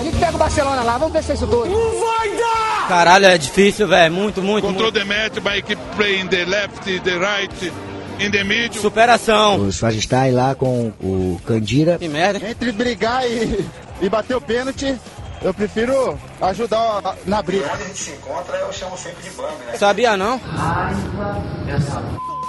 [0.00, 1.66] A gente pega o Barcelona lá, vamos ver se é isso tudo.
[1.66, 2.88] Não vai dar!
[2.88, 4.14] Caralho, é difícil, velho.
[4.14, 4.66] Muito, muito.
[4.66, 7.72] Control the match by keep playing the left, the right,
[8.18, 8.80] in the middle.
[8.80, 9.60] Superação.
[9.60, 11.98] O Swagistai lá com o Candira.
[11.98, 12.48] Que merda.
[12.48, 13.62] Entre brigar e,
[14.00, 14.98] e bater o pênalti,
[15.42, 17.68] eu prefiro ajudar na briga.
[17.68, 19.76] Quando a gente se encontra, eu chamo sempre de bang, né?
[19.76, 20.38] Sabia não?
[20.38, 22.40] Fala muito!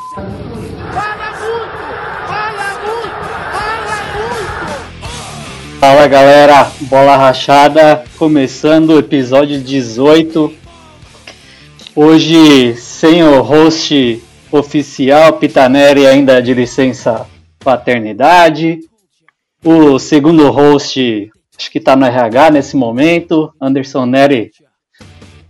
[0.94, 3.12] Fala muito!
[3.52, 4.51] Fala muito!
[5.82, 10.54] Fala galera, bola rachada, começando o episódio 18.
[11.96, 17.26] Hoje sem o host oficial, Pitaneri ainda de licença
[17.58, 18.78] paternidade.
[19.66, 24.52] O segundo host, acho que tá no RH nesse momento, Anderson Neri.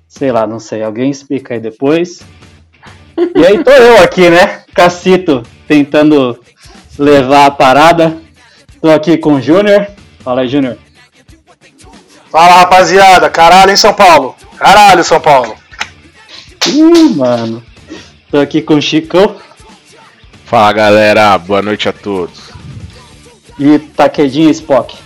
[0.07, 2.21] Sei lá, não sei, alguém explica aí depois.
[3.35, 4.63] E aí tô eu aqui, né?
[4.73, 6.39] Cacito, tentando
[6.97, 8.17] levar a parada.
[8.79, 9.99] Tô aqui com o Júnior.
[10.23, 10.77] Fala aí, Júnior.
[12.29, 14.35] Fala rapaziada, caralho em São Paulo.
[14.57, 15.55] Caralho, São Paulo.
[16.67, 17.63] Ih, mano.
[18.29, 19.35] Tô aqui com o Chico
[20.45, 22.51] Fala galera, boa noite a todos.
[23.59, 24.97] e Taquedinho Spock.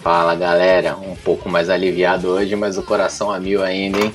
[0.00, 4.14] Fala galera, um pouco mais aliviado hoje, mas o coração a mil ainda, hein?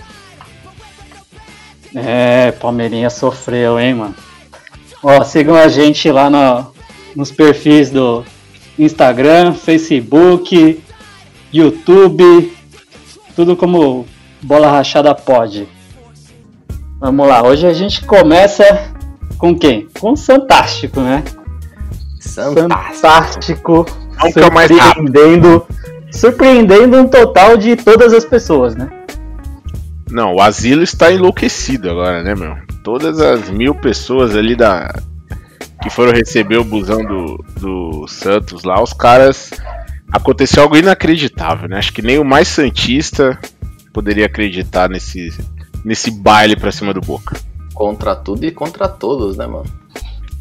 [1.95, 4.15] É, Palmeirinha sofreu, hein, mano.
[5.01, 6.71] Ó, sigam a gente lá no-
[7.15, 8.23] nos perfis do
[8.79, 10.81] Instagram, Facebook,
[11.51, 12.53] YouTube,
[13.35, 14.05] tudo como
[14.41, 15.67] Bola Rachada pode.
[16.99, 18.63] Vamos lá, hoje a gente começa
[19.37, 19.87] com quem?
[19.99, 21.23] Com o Fantástico, né?
[22.21, 23.85] Fantástico,
[24.33, 25.65] surpreendendo,
[26.11, 28.89] surpreendendo um total de todas as pessoas, né?
[30.11, 32.57] Não, o asilo está enlouquecido agora, né, meu?
[32.83, 34.91] Todas as mil pessoas ali da.
[35.81, 39.51] Que foram receber o busão do, do Santos lá, os caras.
[40.11, 41.77] Aconteceu algo inacreditável, né?
[41.77, 43.37] Acho que nem o mais Santista
[43.93, 45.29] poderia acreditar nesse,
[45.85, 47.37] nesse baile pra cima do Boca.
[47.73, 49.65] Contra tudo e contra todos, né, mano?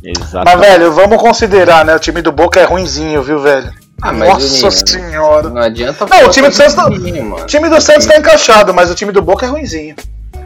[0.02, 0.66] Mas, Exatamente.
[0.66, 1.94] velho, vamos considerar, né?
[1.94, 3.70] O time do Boca é ruinzinho, viu, velho?
[4.00, 5.50] Ah, mas, Nossa senhora.
[5.50, 7.42] Não adianta Não, o time do sobre Santos tá- mano.
[7.42, 9.96] O time do Santos tá encaixado, mas o time do Boca é ruinzinho.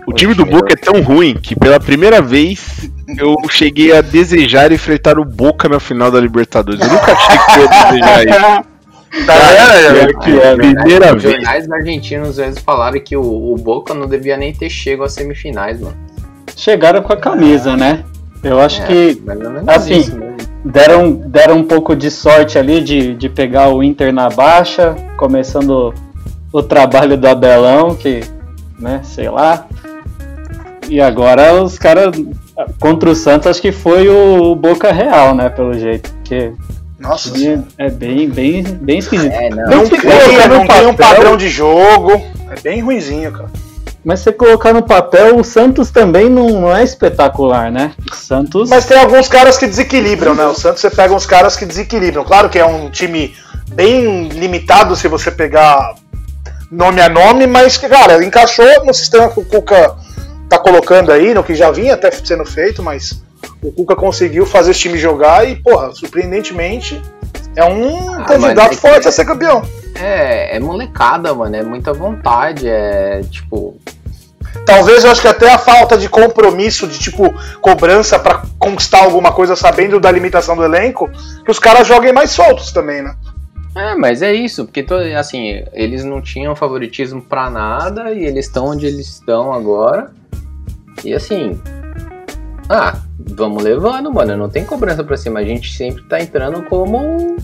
[0.06, 4.72] O time do Boca é tão ruim que pela primeira vez eu cheguei a desejar
[4.72, 6.80] enfrentar o Boca na final da Libertadores.
[6.80, 8.72] Eu nunca achei que eu ia desejar isso.
[9.26, 10.18] Tá vendo?
[10.18, 11.34] Pior que é, primeira Os vez.
[11.34, 15.12] jornais argentinos às vezes falaram que o, o Boca não devia nem ter chego às
[15.12, 15.94] semifinais, mano.
[16.56, 18.04] Chegaram com a camisa, né?
[18.42, 20.36] Eu acho É, que mais ou menos assim, isso mesmo.
[20.64, 25.92] deram, deram um pouco de sorte ali de, de pegar o Inter na baixa, começando
[26.50, 28.22] o trabalho do Abelão, que,
[28.78, 29.66] né, sei lá.
[30.92, 32.14] E agora os caras
[32.78, 36.52] contra o Santos acho que foi o Boca Real, né, pelo jeito, porque
[37.00, 37.32] Nossa
[37.78, 39.32] é bem, bem, bem esquisito.
[39.32, 39.64] É, não.
[39.64, 42.22] Não no não tem um padrão de jogo.
[42.50, 43.48] É bem ruinzinho, cara.
[44.04, 47.92] Mas se você colocar no papel, o Santos também não, não é espetacular, né?
[48.10, 48.68] O Santos.
[48.68, 50.44] Mas tem alguns caras que desequilibram, né?
[50.44, 52.22] O Santos você pega uns caras que desequilibram.
[52.22, 53.34] Claro que é um time
[53.68, 55.94] bem limitado se você pegar
[56.70, 59.96] nome a nome, mas, cara, encaixou no sistema que o Cuca
[60.52, 63.22] tá colocando aí, no que já vinha até sendo feito, mas
[63.62, 67.00] o Cuca conseguiu fazer esse time jogar e, porra, surpreendentemente,
[67.56, 69.62] é um Ah, candidato é que- forte a ser campeão.
[69.94, 71.54] É, é molecada, mano.
[71.56, 72.66] É muita vontade.
[72.68, 73.76] É tipo.
[74.66, 79.32] Talvez eu acho que até a falta de compromisso, de tipo, cobrança pra conquistar alguma
[79.32, 81.10] coisa sabendo da limitação do elenco,
[81.44, 83.14] que os caras joguem mais soltos também, né?
[83.74, 84.84] É, mas é isso, porque
[85.18, 90.10] assim, eles não tinham favoritismo pra nada e eles estão onde eles estão agora.
[91.04, 91.60] E assim.
[92.68, 92.96] Ah,
[93.36, 94.36] vamos levando, mano.
[94.36, 95.40] Não tem cobrança pra cima.
[95.40, 97.36] A gente sempre tá entrando como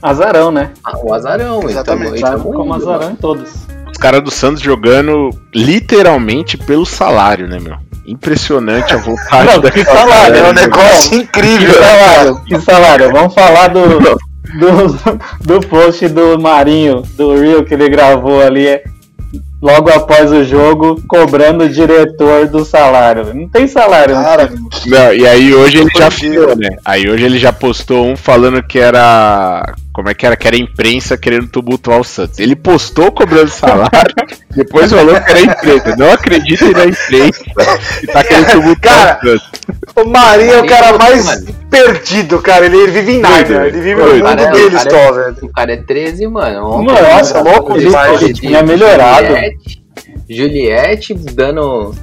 [0.00, 0.70] Azarão, né?
[0.84, 1.62] ah, o azarão.
[1.68, 2.18] Exatamente.
[2.18, 3.12] E Vai tamo, e tamo como indo, azarão mano.
[3.12, 3.50] em todos.
[3.90, 7.76] Os caras do Santos jogando literalmente pelo salário, né, meu?
[8.06, 11.74] Impressionante a vontade Não, que salário, É um negócio Que incrível.
[11.74, 13.12] salário, que salário.
[13.12, 18.80] Vamos falar do, do, do post do Marinho, do Rio, que ele gravou ali
[19.62, 23.32] logo após o jogo, cobrando o diretor do salário.
[23.32, 24.16] Não tem salário.
[24.16, 24.52] Cara,
[24.86, 26.10] Não, e aí hoje ele já
[26.56, 26.76] né?
[26.84, 29.62] Aí hoje ele já postou um falando que era.
[29.92, 30.34] Como é que era?
[30.36, 32.38] Que era a imprensa querendo tumultuar o Santos.
[32.38, 34.14] Ele postou cobrando salário,
[34.56, 35.96] depois falou que era a imprensa.
[35.96, 37.44] Não acreditem na imprensa
[38.00, 39.50] que tá querendo tumultuar Cara, o Santos.
[39.96, 41.54] o Marinho é o cara mais Mano.
[41.68, 42.64] perdido, cara.
[42.64, 45.36] Ele, ele vive em Nárnia, ele vive no mundo Cara, dele só, velho.
[45.42, 46.82] O cara é 13, mano.
[46.82, 48.22] Mano, nossa, louco ele, demais.
[48.22, 49.26] ele tinha melhorado.
[49.26, 49.82] Juliette,
[50.28, 51.94] Juliette dando.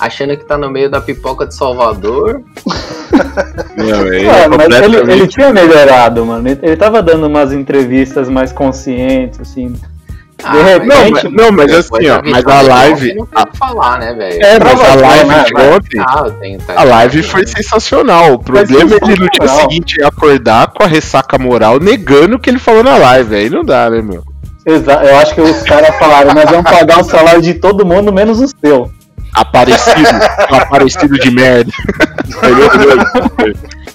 [0.00, 2.40] Achando que tá no meio da pipoca de Salvador.
[3.76, 6.48] Não, ele, Ué, é mas ele, completamente- ele tinha melhorado, mano.
[6.48, 9.68] Ele, ele tava dando umas entrevistas mais conscientes, assim.
[9.68, 10.88] De Ah, repente.
[10.88, 13.14] Não, mas, não, mas assim, ó, mas a live.
[13.14, 14.42] Não tem falar, né, velho?
[14.42, 16.00] É, Mas a live né, de ontem.
[16.00, 18.32] Ah, eu tenho, tá A live foi sensacional.
[18.34, 19.70] O problema é ele no dia sensacional.
[19.70, 23.34] seguinte acordar com a ressaca moral negando o que ele falou na live.
[23.34, 24.24] Aí não dá, né, meu?
[24.64, 28.10] Exa- eu acho que os caras falaram, nós vamos pagar o salário de todo mundo,
[28.10, 28.90] menos o seu.
[29.34, 30.08] Aparecido.
[30.50, 31.70] um aparecido de merda.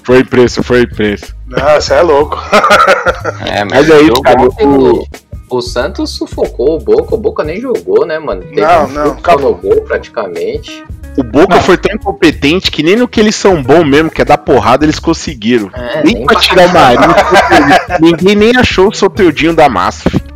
[0.04, 1.36] foi preço, foi preço.
[1.48, 2.38] Não, você é louco.
[3.46, 5.08] É, Mas é isso, jogo cara, o-
[5.48, 8.42] O, Santos sufocou o Boca, o Boca nem jogou, né, mano?
[8.42, 9.56] Teve Não, um não, acabou.
[9.56, 10.84] gol praticamente.
[11.18, 14.26] O Boca foi tão incompetente que nem no que eles são bons mesmo, que é
[14.26, 15.70] dar porrada, eles conseguiram.
[15.74, 17.16] É, nem nem pra pra tirar o Marinho,
[18.02, 20.10] ninguém nem achou o soteudinho da massa.
[20.10, 20.35] filho.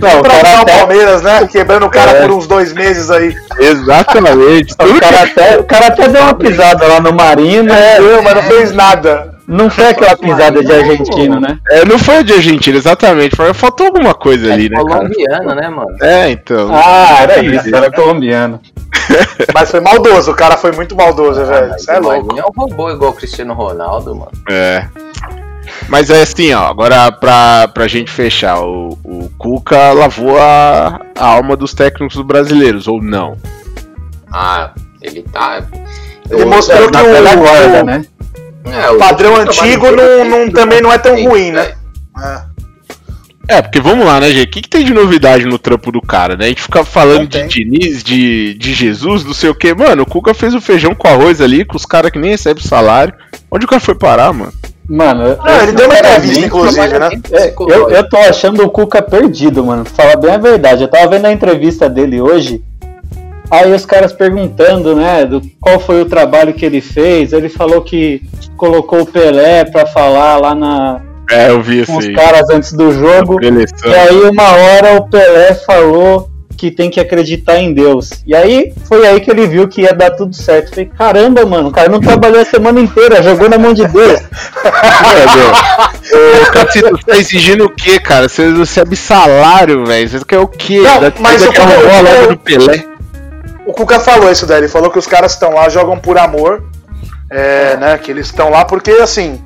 [0.00, 1.48] Não, o cara o até, Palmeiras, né?
[1.50, 2.20] Quebrando o cara É.
[2.22, 3.34] por uns dois meses aí.
[3.58, 4.74] Exatamente.
[4.80, 7.96] o cara até, o cara até deu uma pisada lá no Marinho, né?
[7.98, 9.34] Deu, mas não fez nada.
[9.48, 11.56] Não foi aquela pisada de argentino, né?
[11.70, 13.36] É, não foi de Argentina, exatamente.
[13.36, 14.88] Foi- Faltou alguma coisa ali, é né, cara?
[14.98, 15.96] colombiano, né, mano?
[16.02, 16.68] É, então.
[16.72, 18.60] Ah, era isso, era colombiano.
[19.54, 21.68] Mas foi maldoso, o cara foi muito maldoso, velho.
[21.68, 22.26] Mas Isso é o louco.
[22.26, 24.32] Marinho é um robô igual o Cristiano Ronaldo, mano.
[24.50, 24.84] É.
[25.88, 31.26] Mas é assim, ó, agora pra, pra gente fechar, o, o Cuca lavou a, a
[31.26, 33.36] alma dos técnicos brasileiros, ou não?
[34.32, 35.64] Ah, ele tá.
[36.30, 38.04] Ele Eu- mostrou que o, guarda, o né?
[38.64, 41.74] É, o padrão antigo não, não- também não é tão ruim, né?
[42.22, 42.56] É.
[43.48, 44.48] É, porque vamos lá, né, gente?
[44.48, 46.46] O que, que tem de novidade no trampo do cara, né?
[46.46, 47.46] A gente fica falando Não de tem.
[47.46, 49.72] Diniz, de, de Jesus, não sei o que.
[49.72, 52.60] Mano, o Cuca fez o feijão com arroz ali, com os caras que nem recebem
[52.64, 53.14] salário.
[53.48, 54.52] Onde o cara foi parar, mano?
[54.88, 57.10] Mano, eu- Não, ele deu uma entrevista, sinceramente, inclusive, né?
[57.32, 59.84] É, eu, eu tô achando o Cuca perdido, mano.
[59.84, 60.82] Falar bem a verdade.
[60.82, 62.62] Eu tava vendo a entrevista dele hoje.
[63.50, 67.32] Aí os caras perguntando, né, do qual foi o trabalho que ele fez.
[67.32, 68.22] Ele falou que
[68.56, 71.00] colocou o Pelé pra falar lá na,
[71.30, 73.38] É, eu vi com os caras antes do jogo.
[73.42, 78.10] E aí uma hora o Pelé falou que tem que acreditar em Deus.
[78.26, 80.70] E aí foi aí que ele viu que ia dar tudo certo.
[80.70, 84.20] Falei, caramba, mano, o cara não trabalhou a semana inteira, jogou na mão de Deus.
[86.12, 88.28] Ô, Cacito, você tá exigindo o quê, cara?
[88.28, 90.08] Você recebe salário, velho.
[90.08, 90.78] Você quer o quê?
[90.80, 92.84] Não, Da- mas da- o que Cuca- roubou a logo do Pelé.
[93.66, 96.62] O Cuca falou isso daí, ele falou que os caras estão lá, jogam por amor,
[97.30, 97.98] é, né?
[97.98, 99.40] Que eles estão lá porque assim,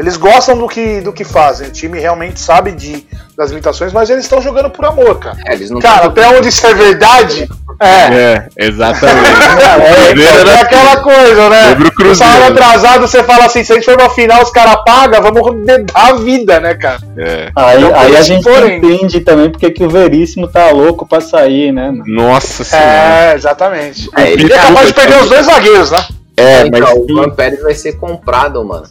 [0.00, 1.68] eles gostam do que, do que fazem.
[1.68, 3.06] O time realmente sabe de,
[3.36, 5.36] das limitações, mas eles estão jogando por amor, cara.
[5.46, 7.46] É, eles não Cara, até onde isso é verdade,
[7.78, 7.86] é.
[7.86, 9.20] É, exatamente.
[9.70, 11.76] É, é aquela coisa, né?
[12.10, 15.22] O salário atrasado, você fala assim, se a gente for pra final, os caras pagam,
[15.22, 17.00] vamos dar a vida, né, cara?
[17.16, 17.50] É.
[17.54, 18.78] Aí, Então, aí a gente porém.
[18.78, 21.90] entende também porque que o Veríssimo tá louco pra sair, né?
[21.90, 22.04] mano?
[22.06, 22.88] Nossa senhora.
[22.88, 24.08] É, exatamente.
[24.16, 25.98] É, ele Ele é capaz de perder os dois zagueiros, né?
[26.36, 28.84] É, então, mas o Van Pérez vai ser comprado, mano.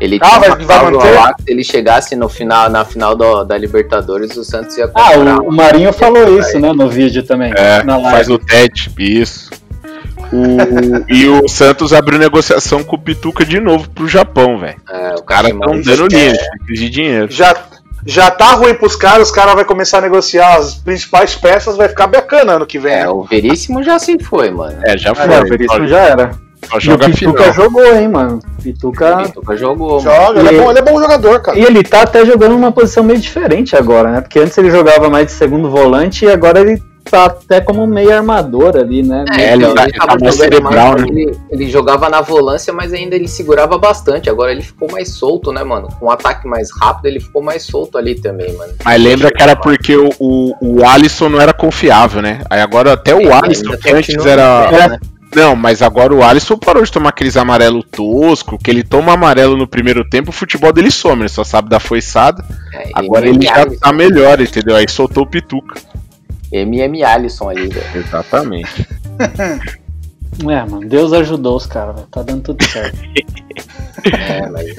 [0.00, 1.14] Ele Ah, tinha vai- vai manter?
[1.14, 4.84] lá que se ele chegasse no final, na final do- da Libertadores, o Santos ia
[4.84, 5.38] Ah, comprar.
[5.40, 7.52] o, o Marinho falou isso, né, no vídeo também.
[7.56, 8.10] é, na live.
[8.10, 9.50] faz o TED, isso.
[10.32, 14.76] O- e o Santos abriu negociação com o Pituca de novo pro Japão, velho.
[14.90, 16.18] É, o Kashimon- estão dando é.
[16.18, 17.28] linha, de dinheiro.
[17.30, 17.54] Já,
[18.04, 21.88] já tá ruim pros caras, os caras vão começar a negociar as principais peças, vai
[21.88, 22.92] ficar bacana ano que vem.
[22.92, 23.08] É, né?
[23.08, 24.76] o Veríssimo já se foi, mano.
[24.84, 25.32] É, já foi.
[25.32, 26.30] É, o Veríssimo já era.
[26.68, 27.52] Só E o Pituca final.
[27.52, 28.40] jogou, hein, mano.
[28.62, 29.18] Pituca.
[29.18, 30.16] Pituca jogou, mano.
[30.16, 31.58] Joga, ele é, E- bom, ele é bom jogador, cara.
[31.58, 34.20] E ele tá até jogando numa posição meio diferente agora, né?
[34.20, 38.12] Porque antes ele jogava mais de segundo volante e agora ele tá até como meio
[38.12, 39.24] armador ali, né?
[39.38, 41.08] É, ele tá- ele, ele tava tá mais cerebral, mais- né?
[41.08, 44.28] ele, ele jogava na volância, mas ainda ele segurava bastante.
[44.28, 45.86] Agora ele ficou mais solto, né, mano?
[46.00, 48.72] Com um ataque mais rápido, ele ficou mais solto ali também, mano.
[48.84, 52.40] Mas lembra que era porque o, o, o Alisson não era confiável, né?
[52.50, 54.66] Aí agora até o Ele Alisson, que antes era.
[54.68, 54.98] bem, né?
[55.34, 59.56] Não, mas agora o Alisson parou de tomar aqueles amarelo tosco, que ele toma amarelo
[59.56, 62.44] no primeiro tempo, o futebol dele some, ele só sabe dar foiçada.
[62.72, 63.80] É, Agora ele já Alisson.
[63.80, 64.76] tá melhor, entendeu?
[64.76, 65.80] Aí soltou o Pituca.
[66.52, 67.86] MM Alisson ali, velho.
[67.94, 68.86] Exatamente.
[70.42, 72.02] É, mano, Deus ajudou os caras.
[72.10, 72.98] Tá dando tudo certo.
[74.12, 74.76] É, mas.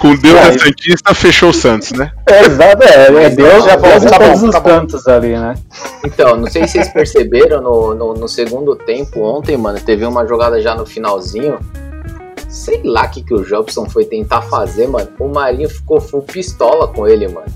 [0.00, 2.10] Com Deus É, é Santista, fechou o Santos, né?
[2.26, 4.68] É, exato, é, é Deus, Já Deus bom, em tá todos bom, os tá bom.
[4.70, 5.54] cantos ali, né?
[6.02, 9.78] Então, não sei se vocês perceberam no, no, no segundo tempo ontem, mano.
[9.78, 11.58] Teve uma jogada já no finalzinho.
[12.48, 15.08] Sei lá o que, que o Jobson foi tentar fazer, mano.
[15.18, 17.46] O Marinho ficou full pistola com ele, mano.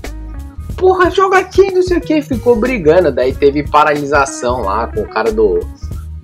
[0.77, 2.21] Porra, joga aqui, não sei o que.
[2.21, 3.11] Ficou brigando.
[3.11, 5.61] Daí teve paralisação lá com o cara do,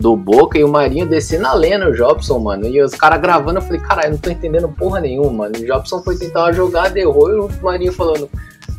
[0.02, 2.68] do Boca e o Marinho descendo a lenha no Jobson, mano.
[2.68, 5.54] E os caras gravando, eu falei, cara, eu não tô entendendo porra nenhuma, mano.
[5.58, 8.28] O Jobson foi tentar uma jogada, errou e o Marinho falando.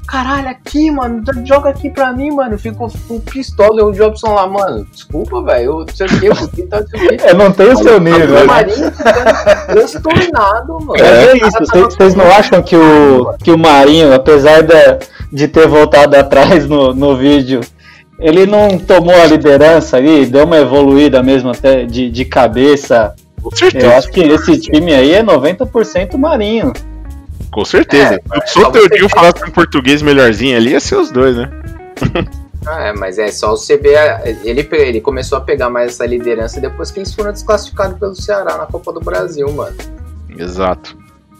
[0.06, 2.58] caralho, aqui, mano, joga aqui pra mim, mano.
[2.58, 4.84] Ficou com pistola e o Jobson lá, mano.
[4.92, 5.80] Desculpa, velho.
[5.80, 6.84] Eu sei o que, eu tá,
[7.28, 8.28] Eu não tenho o seu nível.
[8.28, 8.44] O né?
[8.44, 10.96] Marinho ficando transtornado, mano.
[10.96, 14.74] É, é isso, vocês, não acham que o, que o Marinho, apesar de,
[15.32, 17.60] de ter voltado atrás no, no vídeo,
[18.22, 23.14] ele não tomou a liderança ali, deu uma evoluída mesmo até de, de cabeça.
[23.42, 23.86] Com certeza.
[23.86, 26.72] Eu acho que esse time aí é 90% Marinho.
[27.50, 28.14] Com certeza.
[28.32, 31.50] É, Se o quer- falasse um português melhorzinho ali, ia ser os dois, né?
[32.66, 33.96] Ah, é, mas é só você ver.
[33.96, 38.14] a- Ele, ele começou a pegar mais essa liderança depois que eles foram desclassificados pelo
[38.14, 39.76] Ceará na Copa do Brasil, mano.
[40.38, 40.96] Exato.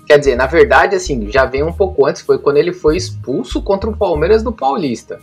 [0.07, 3.63] Quer dizer, na verdade, assim, já vem um pouco antes, foi quando ele foi expulso
[3.63, 5.21] contra o Palmeiras do Paulista.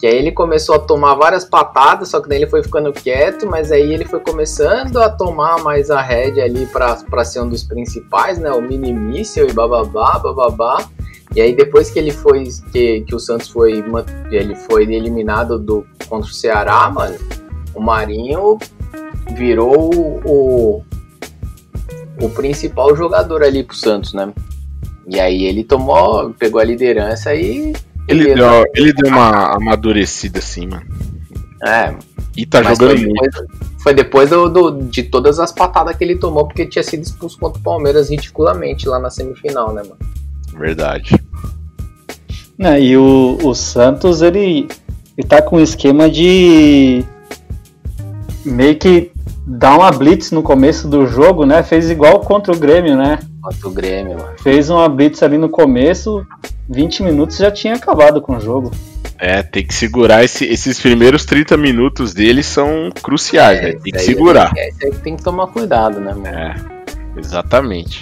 [0.00, 3.46] Que aí ele começou a tomar várias patadas, só que daí ele foi ficando quieto,
[3.46, 7.62] mas aí ele foi começando a tomar mais a rédea ali pra ser um dos
[7.62, 8.50] principais, né?
[8.50, 10.88] O mini míssel e bababá, bababá.
[11.36, 13.84] E aí depois que ele foi, que, que o Santos foi,
[14.30, 17.18] ele foi eliminado do, contra o Ceará, mano,
[17.74, 18.58] o Marinho
[19.36, 20.84] virou o, o,
[22.22, 24.32] o principal jogador ali pro Santos, né?
[25.06, 27.74] E aí ele tomou, pegou a liderança e.
[28.10, 30.82] Ele deu, ele deu uma amadurecida assim, mano.
[31.66, 31.94] É,
[32.36, 33.20] E tá jogando foi muito.
[33.22, 37.02] depois, foi depois do, do- de todas as patadas que ele tomou, porque tinha sido
[37.02, 39.96] expulso contra o Palmeiras ridiculamente lá na semifinal, né, mano?
[40.58, 41.14] Verdade.
[42.80, 44.68] E o, o Santos, ele,
[45.16, 47.02] ele tá com um esquema de
[48.44, 49.10] meio que
[49.46, 51.62] dar uma blitz no começo do jogo, né?
[51.62, 53.18] Fez igual contra o Grêmio, né?
[53.42, 54.32] Contra o Grêmio, mano.
[54.42, 56.24] Fez uma blitz ali no começo,
[56.70, 58.70] 20 minutos já tinha acabado com o jogo.
[59.18, 63.72] É, tem que segurar esse- esses primeiros 30 minutos dele são cruciais, né?
[63.72, 64.50] Tem que segurar.
[64.56, 66.26] Esse aí tem que tomar cuidado, né, mano?
[66.28, 66.54] É,
[67.18, 68.00] exatamente.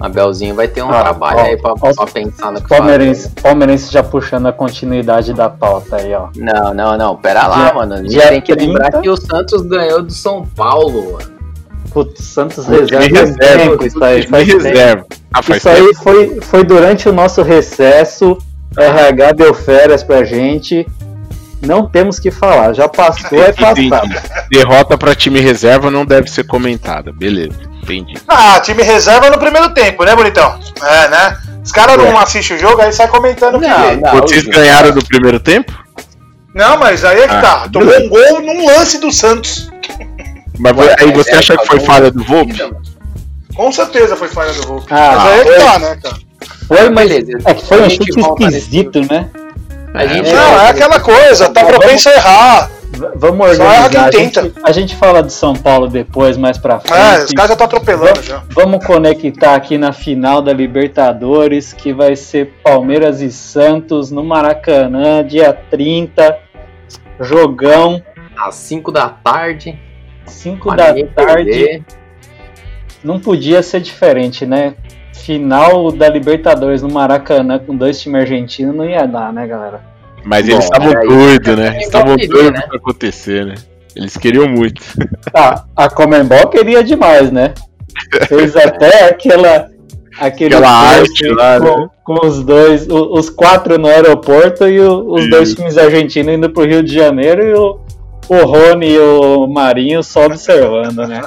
[0.00, 3.30] Abelzinho vai ter um Ah, trabalho ó, aí pra, ó, pra pensar no que Palmeirense,
[3.42, 6.28] Palmeirense já puxando a continuidade da pauta aí, ó.
[6.36, 7.16] Não, não, não.
[7.16, 7.94] Pera lá, Dia- mano.
[7.94, 9.02] A gente tem que lembrar 30.
[9.02, 11.37] que o Santos ganhou do São Paulo, mano.
[11.92, 14.26] Putz, Santos reserva reserva, tempo isso aí.
[14.26, 15.06] Faz reserva.
[15.32, 16.02] Ah, faz Isso aí tempo.
[16.02, 18.36] foi, foi durante o nosso recesso.
[18.76, 20.86] RH deu férias pra gente.
[21.60, 22.72] Não temos que falar.
[22.72, 23.88] Já passou, é Entendi.
[23.88, 24.10] passado.
[24.50, 27.12] Derrota pra time reserva não deve ser comentada.
[27.12, 28.14] Beleza, entendi.
[28.28, 30.58] Ah, time reserva no primeiro tempo, né, bonitão?
[30.82, 31.36] É, né?
[31.64, 32.22] Os caras não É.
[32.22, 33.96] assistem o jogo, aí sai comentando o que vê.
[33.96, 35.72] não, Vocês ganharam do primeiro tempo?
[36.54, 37.68] Não, mas aí é que Ah, tá.
[37.72, 39.68] Tomou um gol num lance do Santos.
[40.58, 42.58] Mas aí você acha que foi falha do Volpe?
[43.54, 44.86] Com certeza foi falha do Hulk.
[44.92, 45.64] Ah, mas aí é que foi.
[45.64, 46.16] tá, né, cara?
[46.68, 47.38] Foi, mas Beleza.
[47.44, 49.28] é que foi um chute esquisito, né?
[49.94, 52.70] A gente Não, é aquela coisa, tá propenso a errar.
[53.16, 53.90] Vamos Só erra organizar.
[53.90, 54.42] quem A tenta.
[54.42, 56.96] gente, a gente fala de São Paulo depois, mais pra frente.
[57.20, 58.42] É, os caras já estão atropelando já.
[58.50, 65.24] Vamos conectar aqui na final da Libertadores, que vai ser Palmeiras e Santos no Maracanã,
[65.24, 66.38] dia 30.
[67.20, 68.02] Jogão,
[68.38, 69.78] às 5 da tarde.
[70.28, 71.04] 5 pra da tarde.
[71.14, 71.82] perder.
[73.02, 74.74] Não podia ser diferente, né?
[75.14, 79.80] Final da Libertadores no Maracanã com dois times argentinos não ia dar, né, galera?
[80.24, 81.68] Mas Bom, eles estavam doidos, né?
[81.74, 82.60] Eles estavam doidos né?
[82.66, 83.54] pra acontecer, né?
[83.94, 84.82] Eles queriam muito.
[85.34, 87.52] Ah, a Comembol queria demais, né?
[88.26, 89.68] Fez até aquela.
[90.18, 91.88] Aquele Aquela arte lá, com, né?
[92.02, 95.56] com os dois, os quatro no aeroporto e o- os dois Isso.
[95.56, 97.78] times argentinos indo pro Rio de Janeiro e o,
[98.28, 101.22] o Rony e o Marinho só observando, né?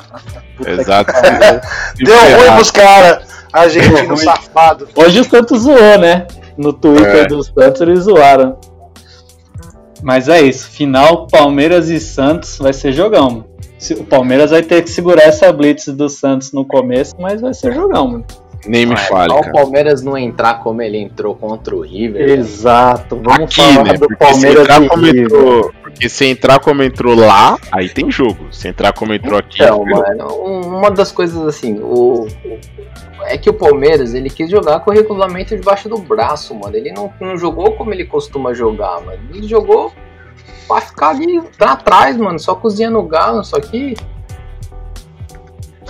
[0.58, 1.14] Puta Exato.
[1.98, 4.18] Deu ruim pros caras, argentino ruim.
[4.18, 4.88] safado.
[4.96, 6.28] Hoje o Santos zoou, né?
[6.58, 7.26] No Twitter É.
[7.28, 8.58] do Santos eles zoaram.
[10.04, 10.68] Mas é isso.
[10.70, 13.46] Final Palmeiras e Santos vai ser jogão.
[14.00, 17.74] O Palmeiras vai ter que segurar essa blitz do Santos no começo, mas vai ser
[17.74, 18.26] jogão, mano.
[18.68, 19.52] Nem me É, fale, só o.
[19.52, 22.28] Palmeiras não entrar como ele entrou contra o River.
[22.28, 22.34] né?
[22.34, 23.16] Exato.
[23.24, 23.94] Vamos Aqui, falar né?
[23.94, 25.24] do Porque Palmeiras entrar e como River.
[25.24, 28.48] entrou, porque se entrar como entrou lá, aí tem jogo.
[28.52, 30.02] Se entrar como entrou aqui, Então, ferrou.
[30.02, 32.28] mano, um- uma das coisas assim, o, o-
[33.26, 36.76] é que o Palmeiras ele quis jogar com o regulamento debaixo do braço, mano.
[36.76, 39.20] Ele não, não jogou como ele costuma jogar, mano.
[39.34, 39.92] Ele jogou
[40.68, 43.96] pra ficar ali pra trás, mano, só cozinhando o galo, só que.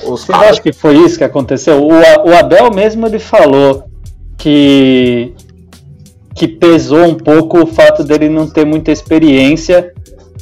[0.03, 1.81] Os Você acha que foi isso que aconteceu?
[1.83, 3.83] O, o Abel mesmo ele falou
[4.37, 5.33] que
[6.35, 9.91] que pesou um pouco o fato dele não ter muita experiência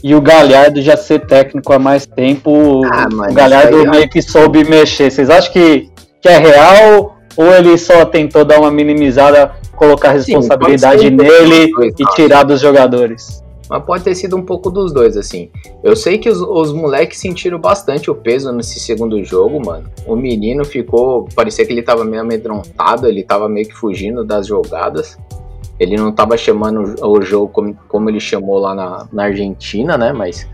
[0.04, 2.84] e o Galhardo já ser técnico há mais tempo.
[2.86, 5.12] Ah, o Galhardo é- meio que soube mexer.
[5.12, 5.90] Vocês acham que,
[6.22, 11.24] que é real ou ele só tentou dar uma minimizada, colocar a Sim, responsabilidade pouco
[11.24, 13.44] nele dois, e tirar dos jogadores?
[13.70, 15.50] Mas pode ter sido um pouco dos dois, assim.
[15.84, 19.86] Eu sei que os, os moleques sentiram bastante o peso nesse segundo jogo, mano.
[20.08, 21.30] O menino ficou.
[21.36, 25.18] Parecia que ele tava meio amedrontado, ele tava meio que fugindo das jogadas.
[25.80, 30.12] Ele não tava chamando o jogo como, como ele chamou lá na, na Argentina, né?
[30.12, 30.48] Mas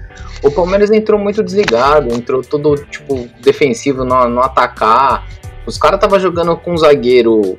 [0.44, 5.28] o Palmeiras entrou muito desligado, entrou todo, tipo, defensivo, não, não atacar.
[5.66, 7.58] Os caras tava jogando com um zagueiro,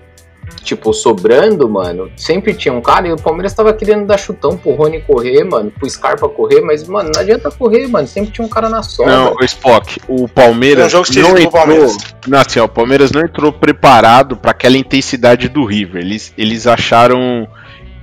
[0.62, 2.10] tipo, sobrando, mano.
[2.16, 5.70] Sempre tinha um cara e o Palmeiras tava querendo dar chutão pro Rony correr, mano,
[5.70, 8.06] pro Scarpa correr, mas, mano, não adianta correr, mano.
[8.06, 9.16] Sempre tinha um cara na sombra.
[9.16, 11.50] Não, o Spock, o Palmeiras jogo não pro entrou.
[11.52, 11.96] Palmeiras.
[12.26, 16.02] Não, assim, ó, o Palmeiras não entrou preparado para aquela intensidade do River.
[16.02, 17.48] Eles, eles acharam.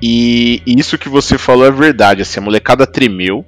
[0.02, 2.22] E, e isso que você falou é verdade.
[2.22, 3.46] Assim, a molecada tremeu.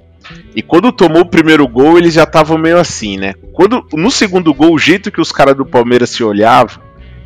[0.56, 3.34] E quando tomou o primeiro gol, eles já estavam meio assim, né?
[3.54, 6.82] Quando no segundo gol, o jeito que os caras do Palmeiras se olhavam,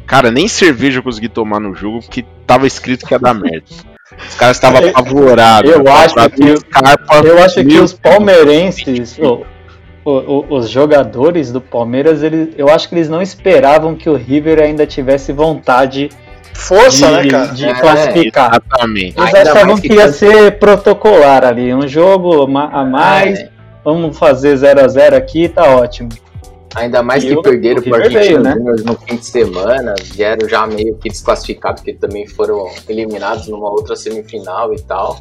[0.09, 3.63] cara, nem cerveja eu consegui tomar no jogo, porque tava escrito que ia dar merda.
[4.27, 5.71] Os caras estavam apavorados.
[5.71, 9.45] Eu acho que- Scarpa, Eu acho que os palmeirenses, o-
[10.03, 14.15] o- o- os jogadores do Palmeiras, eles, eu acho que eles não esperavam que o
[14.15, 16.09] River ainda tivesse vontade
[16.53, 17.45] Força, de, né, cara?
[17.53, 18.49] de É, classificar.
[18.51, 19.17] Exatamente.
[19.17, 23.49] Eles Ainda achavam que ia tanto- ser protocolar ali, um jogo a mais, É,
[23.85, 26.09] vamos fazer 0 a 0 aqui, tá ótimo.
[26.75, 28.55] Ainda mais E que o- perderam o pro Argentinos né?
[28.85, 33.95] No fim de semana, vieram já meio que desclassificados, porque também foram eliminados numa outra
[33.95, 35.17] semifinal e tal.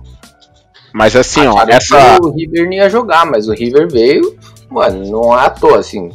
[0.93, 2.19] Mas assim, ó, essa.
[2.23, 4.37] o River não ia jogar, mas o River veio,
[4.71, 6.11] mano, não é à toa, assim.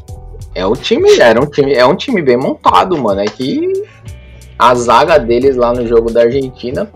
[0.56, 3.22] É um time, era um time, é um time bem montado, mano.
[3.22, 3.72] É que
[4.58, 6.90] a zaga deles lá no jogo da Argentina.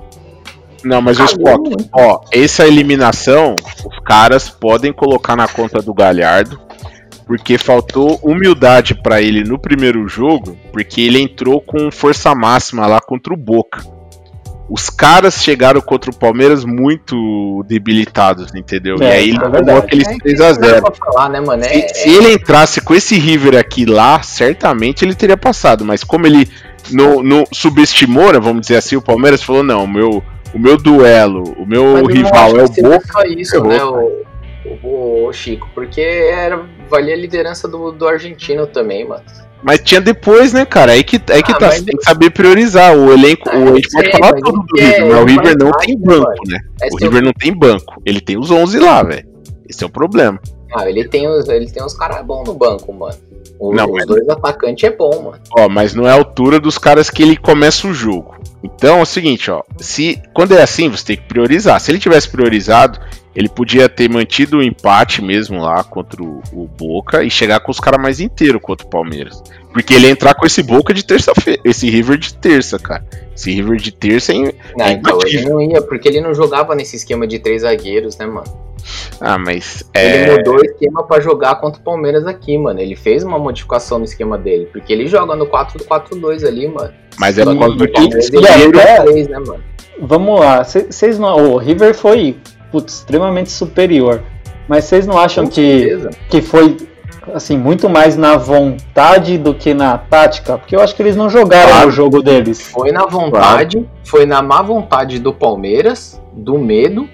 [0.83, 1.89] Não, mas Spock, muito.
[1.91, 6.59] ó, essa eliminação, os caras podem colocar na conta do Galhardo,
[7.27, 13.01] porque faltou humildade pra ele no primeiro jogo, porque ele entrou com força máxima lá
[13.01, 13.83] contra o Boca.
[14.69, 18.97] Os caras chegaram contra o Palmeiras muito debilitados, entendeu?
[18.99, 20.95] e É, aí ele é tomou aqueles É, 3 a isso não dá 0 pra
[20.95, 21.63] falar, né, mano?
[21.63, 25.85] É, se, se ele entrasse com esse River aqui lá, certamente ele teria passado.
[25.85, 26.49] Mas como ele
[26.91, 30.77] não, não subestimou, né, vamos dizer assim, o Palmeiras falou: não, o meu, o meu
[30.77, 33.27] duelo, o meu Mas rival é o Boca.
[33.27, 34.26] isso, né, o,
[34.83, 39.23] o, o Chico, porque era, valia a liderança do, do argentino também, mano.
[39.63, 40.91] Mas tinha depois, né, cara?
[40.91, 42.95] Aí que, aí que Ah, tá, você tem que saber priorizar.
[42.95, 45.19] O elenco, Ah, o, a gente eu pode sei, falar tudo do é- River, mas
[45.21, 46.59] o River não tem banco, né?
[46.81, 48.01] É O seu- River não tem banco.
[48.05, 49.27] Ele tem os 11 lá, velho.
[49.67, 50.39] Esse é o problema.
[50.75, 53.15] Ah, ele tem os, ele tem uns caras bons no banco, mano.
[53.59, 55.39] O- Não, os mas- dois atacantes é bom, mano.
[55.57, 58.35] Ó, mas não é a altura dos caras que ele começa o jogo.
[58.63, 59.63] Então é o seguinte, ó.
[59.79, 61.79] Se quando é assim, você tem que priorizar.
[61.81, 62.99] Se ele tivesse priorizado,
[63.37, 67.69] ele podia ter mantido o empate mesmo lá contra o, o Boca e chegar com
[67.69, 69.43] os caras mais inteiros contra o Palmeiras.
[69.71, 73.05] Porque ele ia entrar com esse Boca de terça-feira, esse River de terça, cara.
[73.35, 74.37] Esse River de terça é,
[74.75, 78.17] Não, é então ele não ia, porque ele não jogava nesse esquema de três zagueiros,
[78.17, 78.51] né, mano?
[79.21, 82.79] Ah, mas Ele é, mudou o esquema pra jogar contra o Palmeiras aqui, mano.
[82.79, 86.91] Ele fez uma modificação no esquema dele, porque ele joga no 4-4-2 ali, mano.
[87.19, 89.63] mas é por causa do Palmeiras ele até- três, né, mano?
[89.99, 91.51] Vamos lá, vocês não.
[91.53, 92.37] O River foi
[92.71, 94.21] putz, extremamente superior.
[94.67, 95.97] Mas vocês não acham que,
[96.29, 96.75] que foi
[97.33, 100.57] assim muito mais na vontade do que na tática?
[100.57, 101.87] Porque eu acho que eles não jogaram Claro.
[101.87, 102.61] o jogo deles.
[102.69, 107.07] Foi na vontade, foi na má vontade do Palmeiras, do medo,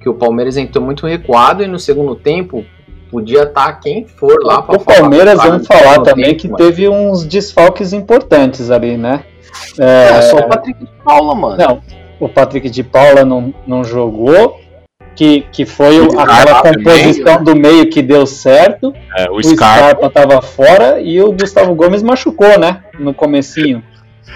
[0.00, 2.64] que o Palmeiras entrou muito recuado e no segundo tempo
[3.10, 6.56] podia estar quem for lá pra O Palmeiras, vamos falar também tempo, que mano.
[6.58, 9.24] teve uns desfalques importantes ali, né?
[9.78, 11.56] É, só o Patrick de Paula, mano.
[11.56, 11.80] Não,
[12.20, 14.58] o Patrick de Paula não, não jogou,
[15.14, 18.92] que, que foi o- aquela composição do meio que deu certo.
[19.16, 19.76] é, o O Scarpa.
[19.98, 22.82] Scarpa tava fora e o Gustavo Gomes machucou, né?
[22.98, 23.82] No comecinho.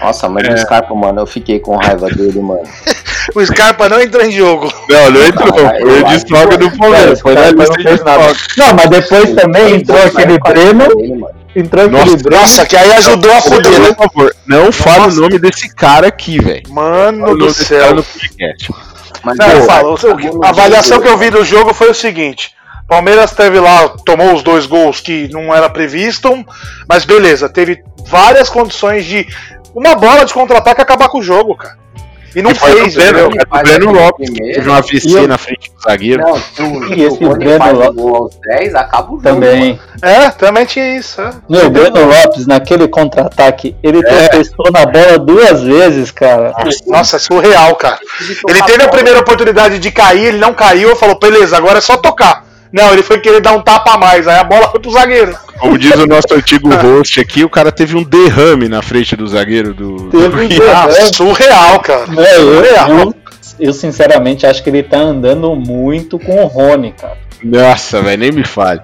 [0.01, 0.53] Nossa, mas É.
[0.53, 2.63] o Scarpa, mano, eu fiquei com raiva dele, mano.
[3.33, 4.69] O Scarpa não entrou em jogo.
[4.89, 5.65] Não, não entrou.
[5.65, 7.21] Ah, eu Foi o do Palmeiras.
[7.23, 8.17] Não de fez nada.
[8.27, 8.57] desfalque.
[8.59, 11.29] Não, mas depois também entrou aquele Breno.
[11.91, 12.29] Nossa.
[12.29, 13.93] Nossa, que aí ajudou a foder, né?
[13.93, 16.63] Por favor, não fale o nome desse cara aqui, velho.
[16.69, 17.95] Mano do céu.
[17.95, 18.05] no.
[19.23, 19.65] Mas, Não, eu
[19.97, 22.53] pô, a avaliação que eu vi do jogo foi o seguinte:
[22.87, 26.45] Palmeiras teve lá, tomou os dois gols que não era previsto,
[26.87, 29.27] mas beleza, teve várias condições de
[29.73, 31.77] uma bola de contra-ataque acabar com o jogo, cara.
[32.35, 33.41] E não E foi fez, do Breno, entendeu?
[33.41, 34.29] é do Breno Lopes.
[34.31, 36.21] Teve um AVC E eu- na frente do zagueiro.
[36.23, 37.63] Não, o, E se esse o Breno
[38.01, 39.21] o aos 10, acaba o jogo.
[39.21, 39.79] Também.
[40.01, 41.21] É, também tinha isso.
[41.21, 41.31] É.
[41.47, 44.01] Meu, o Breno Lopes, naquele contra-ataque, ele É.
[44.01, 46.53] tropeçou na bola duas vezes, cara.
[46.87, 47.99] Nossa, é surreal, cara.
[48.49, 51.97] Ele teve a primeira oportunidade de cair, ele não caiu, falou, beleza, agora é só
[51.97, 52.45] tocar.
[52.73, 55.37] Não, ele foi querer dar um tapa a mais, aí a bola foi pro zagueiro.
[55.59, 59.27] Como diz o nosso antigo host aqui, o cara teve um derrame na frente do
[59.27, 60.09] zagueiro do.
[60.09, 60.69] Teve do um.
[60.71, 61.15] Ah, derrame.
[61.15, 62.05] surreal, cara.
[62.17, 62.89] É, eu, Surreal.
[62.89, 63.15] eu,
[63.59, 67.15] eu sinceramente acho que ele tá andando muito com o Rony, cara.
[67.43, 68.81] Nossa, velho, nem me fale.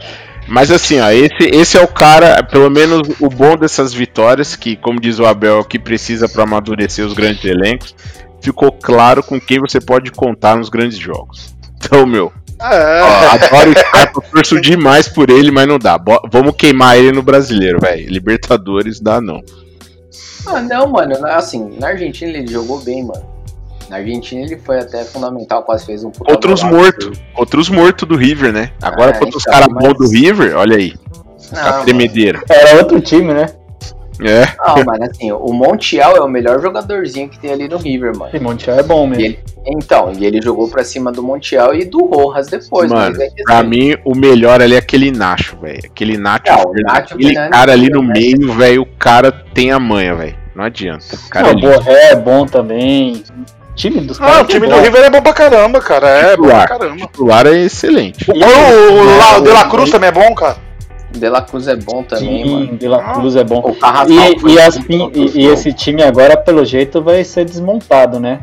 [0.47, 4.75] Mas assim, ó, esse, esse é o cara, pelo menos o bom dessas vitórias, que,
[4.75, 7.95] como diz o Abel, que precisa pra amadurecer os grandes elencos.
[8.41, 11.57] ficou claro com quem você pode contar nos grandes jogos.
[11.81, 13.01] Então, meu, É.
[13.01, 15.97] ó, adoro o Scarpa, torço demais por ele, mas não dá.
[15.97, 18.09] Bo- vamos queimar ele no brasileiro, velho.
[18.09, 19.41] Libertadores dá não.
[20.45, 21.13] Ah, não, mano.
[21.27, 23.23] Assim, na Argentina ele jogou bem, mano.
[23.89, 27.19] Na Argentina ele foi até fundamental, quase fez um puta Outros mortos.
[27.35, 28.71] Outros mortos do River, né?
[28.81, 30.93] Agora, É, contra os então, caras mas- bons do River, olha aí.
[31.51, 31.83] Não, a mano.
[31.83, 32.41] tremedeira.
[32.47, 33.47] Era outro time, né?
[34.21, 34.45] É.
[34.57, 38.31] Não, mas assim, o Montiel é o melhor jogadorzinho que tem ali no River, mano.
[38.33, 39.23] E Montiel é bom E mesmo.
[39.23, 43.19] ele- então, e ele jogou pra cima do Montiel e do Rojas depois, Mano, mas
[43.19, 45.79] é pra assim, mim, o melhor ali é aquele Nacho, velho.
[45.85, 46.43] Aquele Nacho.
[46.49, 46.73] Ah, o.
[46.73, 48.13] Nacho aquele Fernandes, cara ali no né?
[48.13, 50.35] meio, velho, o cara tem a manha, velho.
[50.55, 51.15] Não adianta.
[51.15, 53.23] O cara Não, é o é bom também.
[53.71, 54.81] O time dos Ah, o time é do bom.
[54.81, 56.07] River é bom pra caramba, cara.
[56.09, 56.67] É bom pra Titular.
[56.67, 56.95] caramba.
[56.97, 58.29] titular é excelente.
[58.29, 60.57] O, o, La- o De La Cruz também é bom, cara.
[61.11, 62.77] De La Cruz é bom também, Sim, mano.
[62.77, 63.75] De La Cruz é bom.
[64.07, 68.41] E, e, as e- e esse time agora, pelo jeito, vai ser desmontado, né?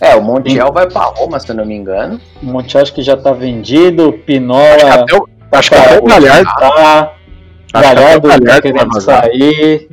[0.00, 2.20] É, o Montiel vai pra Roma, se eu não me engano.
[2.42, 6.04] O Monte acho que já tá vendido, o Pinola Até o- acho que até o
[6.04, 6.44] Galhardo.
[6.58, 7.12] tá,
[7.72, 9.88] Galhardo tá querendo sair.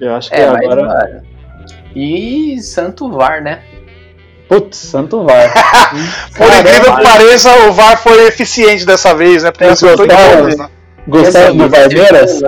[0.00, 0.84] Eu acho que É, mas, agora.
[0.84, 1.22] mano.
[1.96, 3.60] E Santo VAR, né?
[4.48, 5.52] Putz, Santo VAR.
[6.36, 9.50] Por incrível que pareça, o VAR foi eficiente dessa vez, né?
[9.50, 10.68] Porque acertou em todas, né?
[11.08, 12.40] Gostaram do Barbeiras?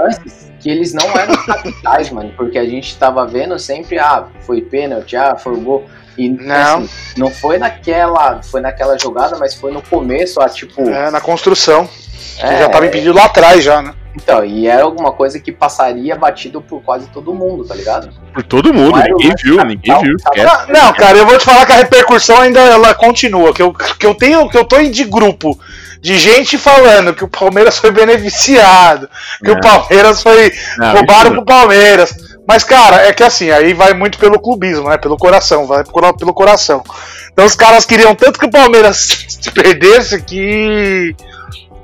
[0.61, 2.33] Que eles não eram capitais, mano.
[2.37, 5.87] Porque a gente tava vendo sempre, ah, foi pênalti, ah, foi gol.
[6.19, 6.79] E Não.
[6.79, 8.43] assim, não foi naquela.
[8.43, 10.83] Foi naquela jogada, mas foi no começo, ah, tipo.
[10.89, 11.89] É, na construção.
[12.39, 13.95] Que É, já tava impedido lá atrás já, né?
[14.15, 18.11] Então, e era alguma coisa que passaria batido por quase todo mundo, tá ligado?
[18.35, 20.17] Por todo mundo, Não ninguém viu, capital, ninguém viu.
[20.17, 20.73] esquece.
[20.73, 23.55] Não, cara, eu vou te falar que a repercussão ainda ela continua.
[23.55, 25.59] Que eu, que eu tenho, que eu tô de grupo
[26.01, 29.09] de gente falando que o Palmeiras foi beneficiado,
[29.45, 30.53] que o Palmeiras foi.
[30.79, 32.15] Não, roubaram pro Palmeiras.
[32.49, 34.97] Mas, cara, é que assim, aí vai muito pelo clubismo, né?
[34.97, 36.83] Pelo coração, vai pelo coração.
[37.33, 38.97] Então os caras queriam tanto que o Palmeiras
[39.29, 41.15] se perdesse que.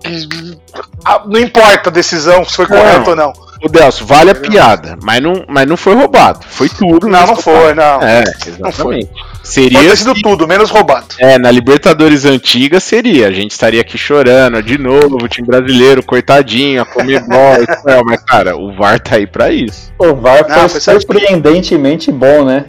[0.00, 0.58] que-
[1.04, 2.76] ah, Não importa a decisão se foi Não.
[2.78, 3.32] correto ou não.
[3.64, 6.40] O Delcio, vale a piada, mas não, mas não foi roubado.
[6.46, 7.08] Foi tudo.
[7.08, 8.02] Não, mas não foi, não.
[8.02, 8.24] É,
[8.58, 9.08] Não foi.
[9.46, 9.72] Exatamente.
[9.72, 11.06] Pode Seria ter sido tudo, menos roubado.
[11.18, 13.28] É, na Libertadores antiga seria.
[13.28, 17.66] A gente estaria aqui chorando de novo, o time brasileiro, coitadinho, a comer bola e
[17.66, 18.04] tal.
[18.04, 19.92] Mas, cara, o VAR tá aí pra isso.
[19.98, 22.64] O VAR Não, foi surpreendentemente bom, né?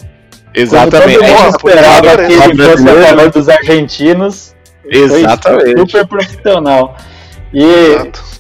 [0.54, 1.20] Exatamente.
[1.20, 4.56] Como todo mundo esperava que ele fosse a favor dos argentinos.
[4.84, 5.80] Foi Exatamente.
[5.80, 6.96] super profissional.
[7.54, 8.37] E Exato.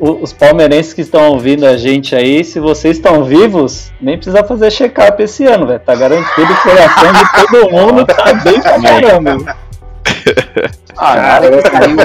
[0.00, 4.70] Os palmeirenses que estão ouvindo a gente aí, se vocês estão vivos, nem precisa fazer
[4.70, 5.80] check-up esse ano, velho.
[5.80, 9.56] Tá garantido o coração de todo mundo, tá bem pra caramba.
[10.96, 11.98] Ah, que saiu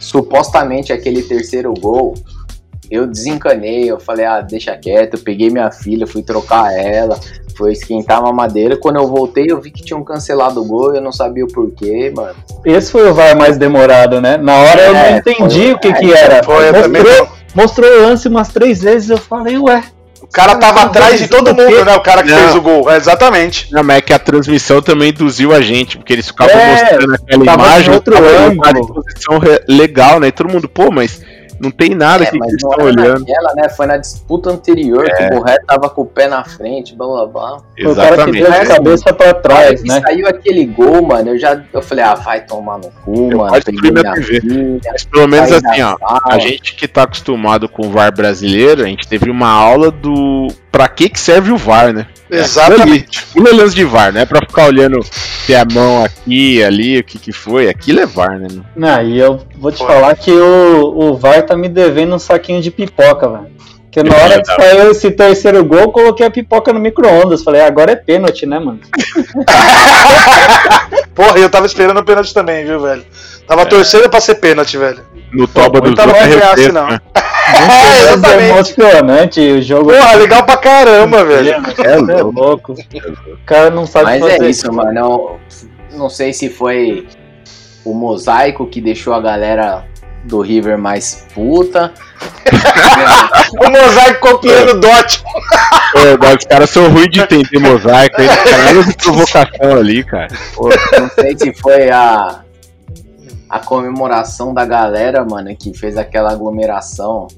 [0.00, 2.14] supostamente aquele terceiro gol,
[2.90, 7.18] eu desencanei, eu falei, ah, deixa quieto, eu peguei minha filha, fui trocar ela,
[7.56, 8.76] foi esquentar uma madeira.
[8.76, 12.12] Quando eu voltei, eu vi que tinham cancelado o gol, eu não sabia o porquê,
[12.14, 12.34] mano.
[12.64, 14.36] Esse foi o VAR mais demorado, né?
[14.36, 16.42] Na hora eu não É, entendi foi- o que é, que era.
[16.42, 19.82] Foi, também mostrou, mostrou o lance umas três vezes, eu falei, ué.
[20.22, 21.94] O cara tava atrás de todo mundo, né?
[21.94, 22.38] O cara que Não.
[22.38, 22.90] fez o gol.
[22.90, 23.68] É, exatamente.
[23.70, 27.14] Não, mas é que a transmissão também induziu a gente, porque eles ficavam É, mostrando
[27.14, 28.62] aquela tava imagem, em outro tava em ângulo.
[28.64, 30.28] uma posição legal, né?
[30.28, 31.20] E todo mundo, pô, mas
[31.60, 33.20] não tem nada É, que eles não estão olhando.
[33.20, 33.68] naquela, né?
[33.68, 37.26] Foi na disputa anterior que o Borré tava com o pé na frente, blá blá
[37.26, 37.56] blá.
[37.82, 38.72] Foi o cara que deu Exatamente.
[38.72, 40.00] a cabeça pra trás, que né?
[40.00, 43.52] saiu aquele gol, mano, eu já eu falei, ah, vai tomar no cu, Eu mano.
[43.52, 44.40] destruí minha TV.
[44.40, 46.20] filha, Mas pelo menos assim, ó, sala.
[46.26, 50.48] a gente que tá acostumado com o VAR brasileiro, a gente teve uma aula do
[50.70, 52.06] pra que que serve o VAR, né?
[52.30, 53.26] Exatamente.
[53.30, 56.98] Aquilo é lance de VAR, não é pra ficar olhando se a mão aqui, ali,
[56.98, 57.68] o que que foi.
[57.68, 58.48] Aquilo é VAR, né?
[58.74, 59.86] Não, e eu vou te Foi.
[59.86, 63.54] falar que o, o VAR tá me devendo um saquinho de pipoca, velho.
[63.94, 67.44] Porque na hora que saiu esse terceiro gol, eu coloquei a pipoca no micro-ondas.
[67.44, 68.80] Falei, agora é pênalti, né, mano?
[71.14, 73.04] Porra, eu tava esperando o pênalti também, viu, velho?
[73.46, 75.00] Tava torcendo pra ser pênalti, velho.
[75.32, 76.88] No toba do é ganhar assim, refresco, não.
[76.88, 77.00] né?
[77.60, 78.50] Muito É, exatamente.
[78.50, 79.92] emocionante o jogo.
[79.92, 81.54] Porra, legal pra caramba, velho.
[81.84, 82.72] É louco.
[82.72, 85.38] O cara não sabe Mas fazer é isso, mano.
[85.92, 87.06] Não sei se foi
[87.84, 89.84] o mosaico que deixou a galera
[90.24, 91.92] do River mais puta.
[93.60, 95.22] O mosaico copiando dot.
[95.22, 100.28] Pô, mas os caras são ruins de entender mosaico, aí caralho de provocação ali, cara.
[100.56, 102.40] Ou não sei se foi a
[103.48, 107.28] a comemoração da galera, mano, que fez aquela aglomeração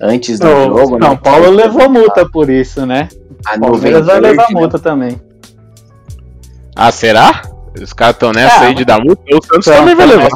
[0.00, 0.98] antes do O jogo.
[1.02, 1.20] São né?
[1.22, 3.08] Paulo levou multa por isso, né?
[3.46, 4.60] A O Palmeiras vai 98, levar né?
[4.60, 5.20] multa também.
[6.74, 7.42] Ah, será?
[7.80, 9.22] Os caras estão nessa Ah, aí de dar multa?
[9.30, 10.28] O Santos Então, também vai levar.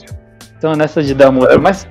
[0.59, 1.87] Então nessa de dar multa, mas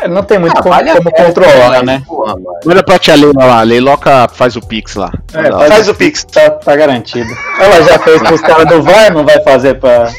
[0.00, 2.02] É, não tem muito Ah, como, vale a como controlar, mas, né?
[2.06, 2.34] porra.
[2.64, 5.10] Manda pra tia Leila lá, Leiloca faz o Pix lá.
[5.34, 5.68] É.
[5.68, 6.24] Faz o Pix.
[6.24, 7.28] Tá, tá garantido.
[7.58, 10.10] Ela já fez pros caras do VAR, não vai fazer pra,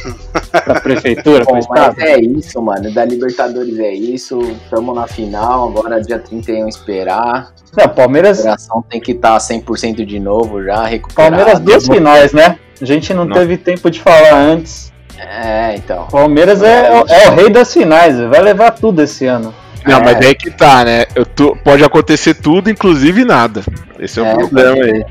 [0.64, 2.02] pra prefeitura, pro Bom, mas estado?
[2.02, 2.94] é isso, mano.
[2.94, 4.40] Da Libertadores é isso.
[4.70, 7.50] Tamo na final, agora dia 31 esperar.
[7.76, 11.36] Não, Palmeiras, O coração tem que estar 100% de novo já, recuperado.
[11.36, 12.58] Palmeiras duas finais, né?
[12.82, 13.36] A gente não, Não.
[13.36, 14.92] teve tempo de falar antes.
[15.18, 16.08] É, então.
[16.12, 19.54] Palmeiras é, é o- é o rei das finais, vai levar tudo esse ano.
[19.86, 20.04] Não, É.
[20.04, 21.06] mas aí que tá, né?
[21.16, 23.62] Eu tô- pode acontecer tudo, inclusive nada.
[24.00, 25.06] Esse é o É, problema pode aí.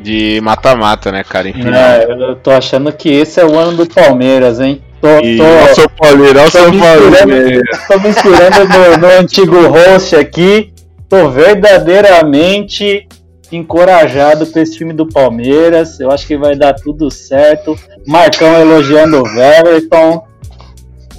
[0.00, 1.48] De mata-mata, né, cara?
[1.48, 1.68] Enfim.
[1.72, 4.82] É, eu tô achando que esse é o ano do Palmeiras, hein?
[5.00, 7.08] Tô, E tô, olha o São Paulo, olha o tô São Paulo.
[7.08, 10.72] inspirando, tô me inspirando no, no antigo host aqui.
[11.08, 13.06] Tô verdadeiramente
[13.50, 16.00] encorajado com esse time do Palmeiras.
[16.00, 17.78] Eu acho que vai dar tudo certo.
[18.06, 20.24] Marcão elogiando o Everton.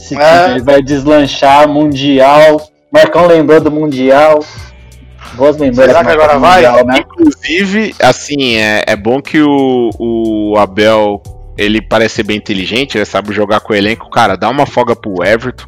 [0.08, 0.60] Time É.
[0.60, 2.70] vai deslanchar Mundial.
[2.92, 4.44] Marcão lembrou do Mundial.
[5.34, 5.86] Boas lembranças.
[5.94, 6.56] Será que agora do vai?
[6.68, 7.00] Mundial, né?
[7.00, 11.22] Inclusive, assim, é, é bom que o, o Abel,
[11.58, 14.10] ele parece ser bem inteligente, ele sabe jogar com o elenco.
[14.10, 15.66] Cara, dá uma folga pro Everton.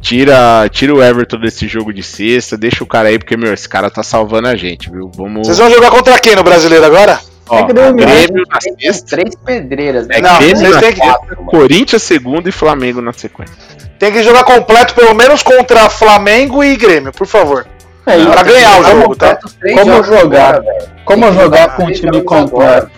[0.00, 3.68] Tira, tira o Everton desse jogo de sexta, deixa o cara aí, porque, meu, esse
[3.68, 5.10] cara tá salvando a gente, viu?
[5.14, 5.46] Vamos.
[5.46, 7.18] Vocês vão jogar contra quem no brasileiro agora?
[7.48, 8.04] Ó, que dormir.
[8.06, 10.16] Grêmio na sexta, três pedreiras, né?
[10.18, 13.54] É Não, Grêmio na sexta, Corinthians segunda e Flamengo na sequência.
[13.98, 17.66] Tem que jogar completo, pelo menos contra Flamengo e Grêmio, por favor.
[18.06, 19.38] É, Pra ganhar o jogo, tá?
[19.74, 20.60] Como jogar?
[21.04, 22.90] Como jogar com um time completo?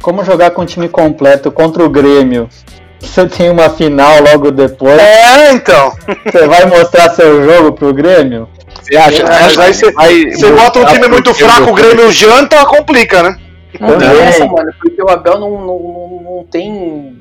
[0.00, 2.48] Como jogar com um time completo contra o Grêmio?
[3.00, 4.96] Você tem uma final logo depois.
[5.00, 5.92] É, então.
[6.24, 8.48] Você vai mostrar seu jogo pro Grêmio?
[8.80, 9.22] Você acha?
[9.24, 9.92] É, aí você-
[10.36, 13.36] Você bota um time muito fraco, o Grêmio janta, complica, né?
[13.80, 17.18] Não tem essa, mano, porque o Abel não, não, não, tem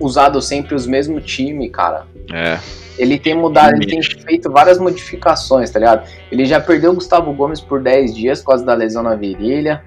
[0.00, 2.04] usado sempre os mesmos times, cara.
[2.32, 2.58] É.
[2.98, 6.06] Ele tem mudado, ele tem feito várias modificações, tá ligado?
[6.30, 9.82] Ele já perdeu o Gustavo Gomes por 10 dias por causa da lesão na virilha.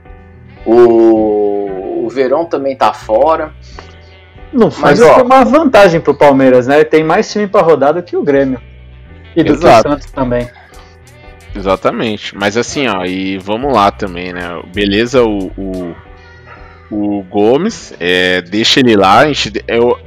[0.65, 3.51] O, o Verão também tá fora.
[4.51, 6.75] Não Mas, faz ó- uma vantagem pro Palmeiras, né?
[6.77, 8.59] Ele tem mais time pra rodar do que o Grêmio.
[9.35, 9.83] E do Exato.
[9.83, 10.47] que o Santos também.
[11.55, 12.35] Exatamente.
[12.37, 14.61] Mas assim, ó, e vamos lá também, né?
[14.73, 15.95] Beleza, o, o,
[16.91, 19.19] o Gomes, é, deixa ele lá.
[19.19, 19.97] A gente, eu,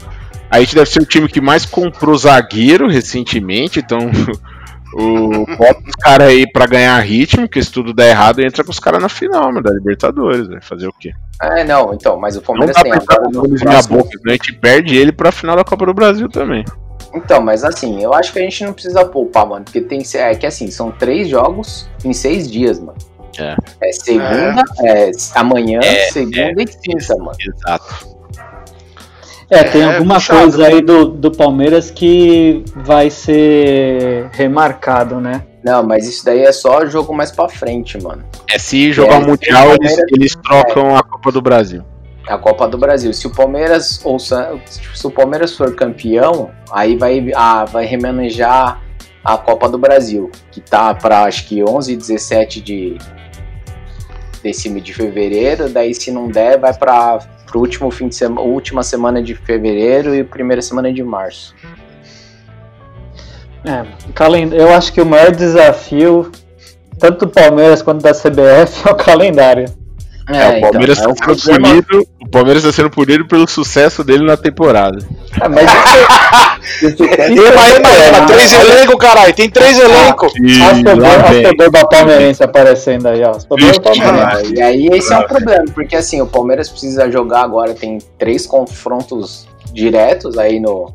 [0.50, 3.98] a gente deve ser o time que mais comprou zagueiro recentemente, então
[4.94, 8.70] o, bota os caras aí pra ganhar ritmo, que se tudo der errado, entra com
[8.70, 11.12] os caras na final, da Libertadores, vai fazer o quê?
[11.40, 14.28] É, não, então, mas o Não Palmeiras dá tem pra agora no próximo- boca, senão
[14.28, 16.64] a gente perde ele pra final da Copa do Brasil também.
[17.14, 19.64] Então, mas assim, eu acho que a gente não precisa poupar, mano.
[19.64, 22.98] Porque tem é que assim, são três jogos em seis dias, mano.
[23.38, 23.56] É.
[23.80, 25.80] É segunda, é, amanhã,
[26.12, 27.36] segunda e quinta, mano.
[27.40, 28.18] Exato.
[29.50, 30.40] É, tem É, alguma puxado.
[30.40, 35.42] coisa aí do, do Palmeiras que vai ser remarcado, né?
[35.64, 38.22] Não, mas isso daí é só jogo mais pra frente, mano.
[38.50, 41.82] É se jogar É, o Mundial, eles, eles trocam a Copa do Brasil.
[42.28, 43.12] A Copa do Brasil.
[43.12, 44.34] Se o Palmeiras ou se
[45.04, 48.82] o Palmeiras for campeão, aí vai, ah, vai remanejar
[49.24, 52.98] a Copa do Brasil, que tá pra acho que 11 e 17 de
[54.42, 58.40] desse mês de fevereiro, daí se não der vai para pro último fim de semana,
[58.42, 61.54] última semana de fevereiro e primeira semana de março.
[63.64, 63.84] É,
[64.54, 66.30] eu acho que o maior desafio,
[66.98, 69.64] tanto do Palmeiras quanto da CBF, é o calendário.
[70.28, 72.08] É, o Palmeiras é um problema- punido.
[72.28, 74.98] O Palmeiras está sendo punido pelo sucesso dele na temporada.
[75.40, 75.70] É, mas
[76.82, 79.32] isso, isso Ema, ema, ema, três elencos, caralho.
[79.32, 80.32] Tem três elencos.
[80.36, 83.32] E Olha torcedores da Palmeirense aparecendo aí, ó.
[83.48, 84.54] Palmeirense.
[84.54, 88.46] E aí esse é um problema, porque assim, o Palmeiras precisa jogar agora, tem três
[88.46, 90.92] confrontos diretos aí no,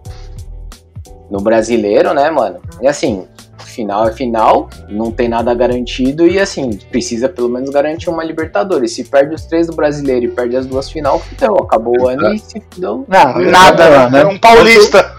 [1.32, 2.60] no brasileiro, né, mano?
[2.82, 3.26] E assim,
[3.74, 8.94] final é final, não tem nada garantido e assim, precisa pelo menos garantir uma Libertadores.
[8.94, 12.34] Se perde os três do brasileiro e perde as duas final, fudeu, acabou o ano
[12.34, 13.06] e se fudeu.
[13.08, 14.26] Não, Nada, não, né?
[14.26, 15.12] Um paulista.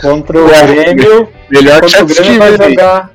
[0.00, 3.10] Contra o Grêmio, Melhor contra o Grêmio vai jogar.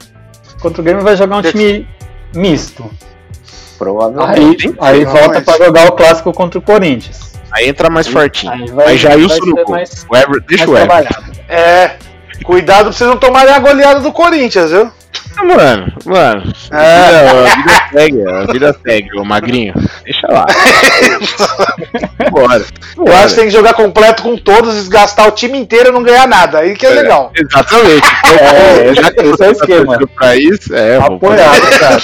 [0.62, 1.88] Contra o Grêmio vai jogar um time
[2.36, 2.90] misto.
[3.78, 4.68] Provavelmente.
[4.80, 7.34] Aí, aí volta pra jogar o clássico contra o Corinthians.
[7.52, 8.52] Aí entra mais fortinho.
[8.54, 9.72] Aí Aí, vai- Jailson vai no ser gol.
[9.72, 11.10] mais- O Ever, deixa mais o Ever.
[11.50, 11.96] É.
[12.44, 14.92] Cuidado pra vocês não tomarem a goleada do Corinthians, viu?
[15.38, 16.54] Ah, Mano, mano.
[16.72, 17.20] É.
[17.30, 19.74] A, vida, a vida segue, a vida segue, ô magrinho.
[20.04, 20.46] Deixa lá.
[22.32, 22.66] Bora.
[22.98, 26.04] Eu acho que tem que jogar completo com todos, desgastar o time inteiro e não
[26.04, 26.60] ganhar nada.
[26.60, 27.32] Aí que é legal.
[27.36, 28.06] Exatamente.
[28.26, 30.00] É, já que esse é o tá esquema.
[30.16, 32.02] pra isso, é, Apoiado, cara.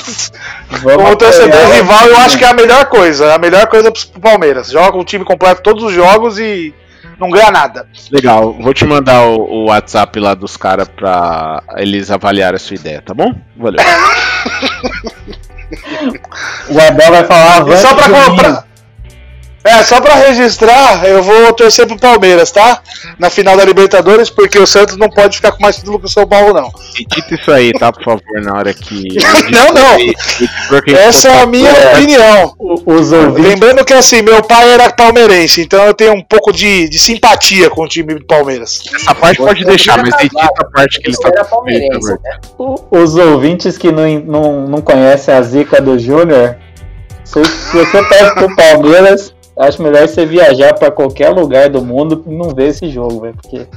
[0.96, 3.34] Como torcedor rival, eu acho que é a melhor coisa.
[3.34, 4.70] A melhor coisa pro Palmeiras.
[4.70, 6.74] Joga o time completo todos os jogos e
[7.21, 7.88] não ganha nada.
[8.12, 12.75] Legal, vou te mandar o, o WhatsApp lá dos caras pra eles avaliarem a sua
[12.75, 13.34] ideia, tá bom?
[13.55, 13.79] Valeu.
[16.69, 17.77] O Abel vai falar.
[17.77, 18.67] Só pra comprar.
[19.63, 22.82] É, só pra registrar, eu vou torcer pro Palmeiras, tá?
[23.19, 26.10] Na final da Libertadores, porque o Santos não pode ficar com mais título que o
[26.10, 26.71] São Paulo, não.
[27.00, 27.91] Edita isso aí, tá?
[27.91, 29.08] Por favor, na hora que.
[29.52, 30.97] Não, não.
[30.97, 32.56] Essa é a minha opinião.
[32.86, 33.50] Os ouvintes.
[33.50, 37.69] Lembrando que assim, meu pai era palmeirense, então eu tenho um pouco de, de simpatia
[37.69, 38.82] com o time do Palmeiras.
[38.93, 41.50] Essa parte pode deixar, mas edita a parte que ele Ele era tá.
[41.50, 42.39] palmeirense, né?
[42.58, 46.56] Os ouvintes que não, não, não conhecem a zica do Júnior,
[47.24, 52.24] se, se você perde pro Palmeiras, acho melhor você viajar pra qualquer lugar do mundo
[52.28, 53.36] e não ver esse jogo, velho.
[53.42, 53.68] Porque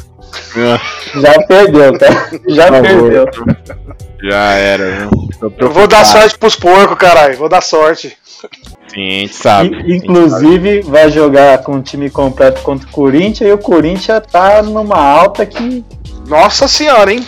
[1.20, 2.06] já perdeu, tá?
[2.48, 3.02] Já Por favor.
[3.10, 3.26] perdeu.
[4.22, 5.10] Já era, viu?
[5.58, 7.36] Eu vou dar sorte pros porcos, caralho.
[7.36, 8.16] Vou dar sorte.
[8.88, 9.68] Sim, a gente sabe.
[9.68, 14.62] In- Inclusive, vai jogar com o time completo contra o Corinthians e o Corinthians tá
[14.62, 15.84] numa alta que.
[16.26, 17.24] Nossa senhora, hein?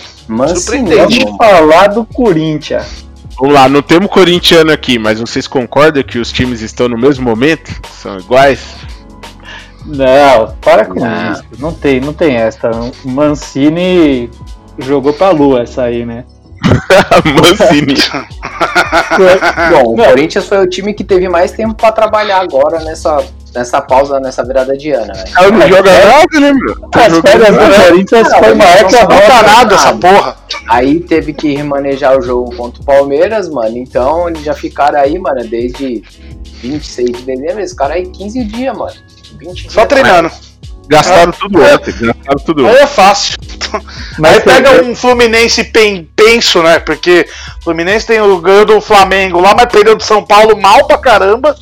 [0.56, 1.20] Surpreendente.
[1.24, 3.05] Vamos falar do Corinthians.
[3.38, 7.24] Vamos lá, não temos corintiano aqui, mas vocês concordam que os times estão no mesmo
[7.24, 7.70] momento?
[7.92, 8.74] São iguais?
[9.84, 11.32] Não, para com Não.
[11.32, 11.44] isso.
[11.58, 12.70] Não tem, não tem essa.
[13.04, 14.30] O Mancini
[14.78, 16.24] jogou pra lua essa aí, né?
[17.40, 17.94] Mancini.
[19.70, 19.96] Bom, o.
[19.96, 23.24] Corinthians foi o time que teve mais tempo pra trabalhar agora nessa,
[23.54, 25.24] nessa pausa, nessa virada de ano, né?
[25.36, 26.76] Ela não joga nada, né, meu?
[26.94, 27.84] As férias do.
[27.88, 30.36] Corinthians foi nada essa porra.
[30.68, 33.76] Aí teve que remanejar o jogo contra o Palmeiras, mano.
[33.76, 36.02] Então eles já ficaram aí, mano, desde
[36.62, 37.60] 26 de dezembro.
[37.60, 38.92] Esse cara aí 15 dias, mano.
[39.38, 39.86] 20 Só dias.
[39.88, 40.30] treinando.
[40.88, 42.82] Gastaram tudo ontem, gastaram tudo Aí ontem.
[42.82, 43.36] é fácil.
[44.18, 46.78] Mas Aí pega um Fluminense pen- penso, né?
[46.78, 47.26] Porque
[47.60, 50.98] o Fluminense tem o ganho do Flamengo lá, mas perdeu do São Paulo mal pra
[50.98, 51.54] caramba.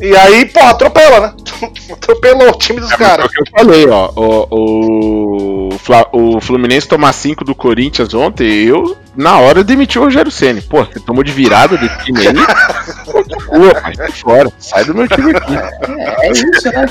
[0.00, 1.34] E aí, pô, atropela, né?
[1.92, 3.26] Atropelou o time dos É, caras.
[3.32, 4.10] foi o que eu falei, ó.
[4.16, 5.68] O,
[6.12, 10.62] o, o Fluminense tomar 5 do Corinthians ontem, eu, na hora, demiti o Rogério Ceni.
[10.62, 12.34] Pô, você tomou de virada do time aí?
[13.46, 14.52] Pô, pai, sai fora.
[14.58, 15.54] Sai do meu time aqui.
[15.54, 16.86] É, é isso, né?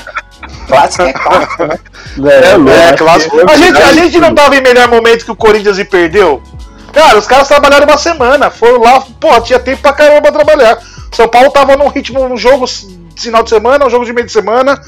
[0.68, 1.80] Clássico é clássico, né?
[2.44, 2.70] É, louco.
[2.72, 3.50] É, clássico.
[3.50, 6.44] A gente, a gente não tava em melhor momento que o Corinthians e perdeu.
[6.94, 8.52] Cara, os caras trabalharam uma semana.
[8.52, 10.78] Foram lá, pô, tinha tempo pra caramba pra trabalhar.
[11.12, 12.66] São Paulo tava num ritmo, num jogo
[13.22, 14.80] final de semana, um jogo de meio de semana.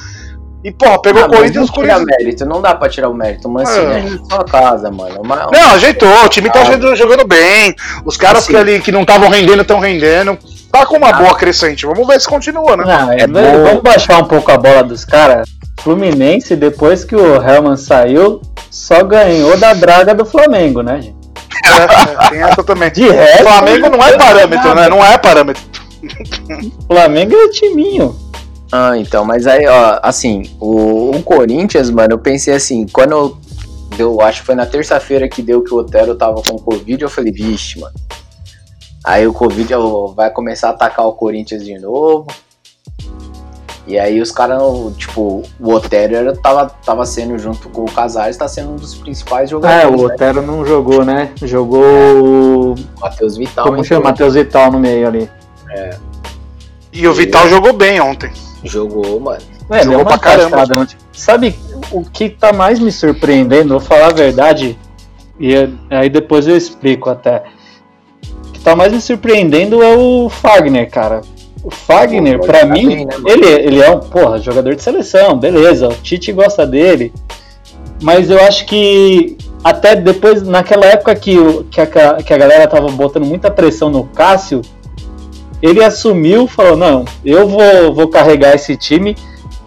[0.64, 2.18] E, porra, pegou Ah, o Corinthians, o tira Corinthians.
[2.20, 3.48] mérito, não dá pra tirar o mérito.
[3.48, 3.96] O Mancini É.
[3.96, 5.22] é em sua casa, mano.
[5.24, 7.76] Mas- Não, ajeitou, o time tá jogando- jogando bem.
[8.06, 8.54] Os caras Assim.
[8.54, 10.38] que ali que não estavam rendendo estão rendendo.
[10.72, 11.86] Tá com uma boa crescente.
[11.88, 12.84] Vamos ver se continua, né?
[12.86, 15.50] Não, é, É vamos baixar um pouco a bola dos caras.
[15.82, 18.40] Fluminense, depois que o Helman saiu,
[18.70, 21.16] só ganhou da draga do Flamengo, né, gente?
[21.66, 22.92] É, tem essa também.
[22.92, 24.88] De resto, O Flamengo não é parâmetro, né?
[24.90, 25.64] Não é parâmetro.
[26.88, 28.16] Flamengo é timinho.
[28.72, 33.38] Ah, então, mas aí, ó, assim, o, o Corinthians, mano, eu pensei assim, quando eu,
[33.98, 37.10] deu, acho que foi na terça-feira que deu que o Otero tava com Covid, eu
[37.10, 37.94] falei, vixe, mano.
[39.04, 42.28] Aí o Covid ó, vai começar a atacar o Corinthians de novo.
[43.88, 44.62] E aí os caras,
[44.96, 48.94] tipo, o Otero era, tava, tava sendo, junto com o Casares, tá sendo um dos
[48.96, 50.14] principais É, jogadores, o né?
[50.14, 51.32] Otero não jogou, né?
[51.42, 52.72] Jogou o.
[52.74, 53.66] O Matheus Vital.
[53.66, 54.06] Como chama?
[54.06, 55.30] Matheus Vital no meio ali.
[56.94, 58.32] E o Vital jogou bem ontem.
[58.64, 59.40] Jogou, mano.
[59.70, 60.62] É, Jogou deu uma pra caramba.
[60.80, 60.98] ontem.
[61.14, 61.56] Sabe
[61.92, 63.70] o que tá mais me surpreendendo?
[63.70, 64.78] Vou falar a verdade,
[65.40, 67.44] e é- aí depois eu explico até.
[68.48, 71.22] O que tá mais me surpreendendo é o Fagner, cara.
[71.64, 74.82] O Fagner, Pô, pra tá mim, bem, né, ele, ele é um porra, jogador de
[74.82, 75.88] seleção, beleza.
[75.90, 77.14] O Tite gosta dele.
[78.02, 82.68] Mas eu acho que até depois, naquela época que, o- que, a, que a galera
[82.68, 84.62] tava botando muita pressão no Cássio,
[85.62, 89.16] ele assumiu, falou: Não, eu vou, vou carregar esse time.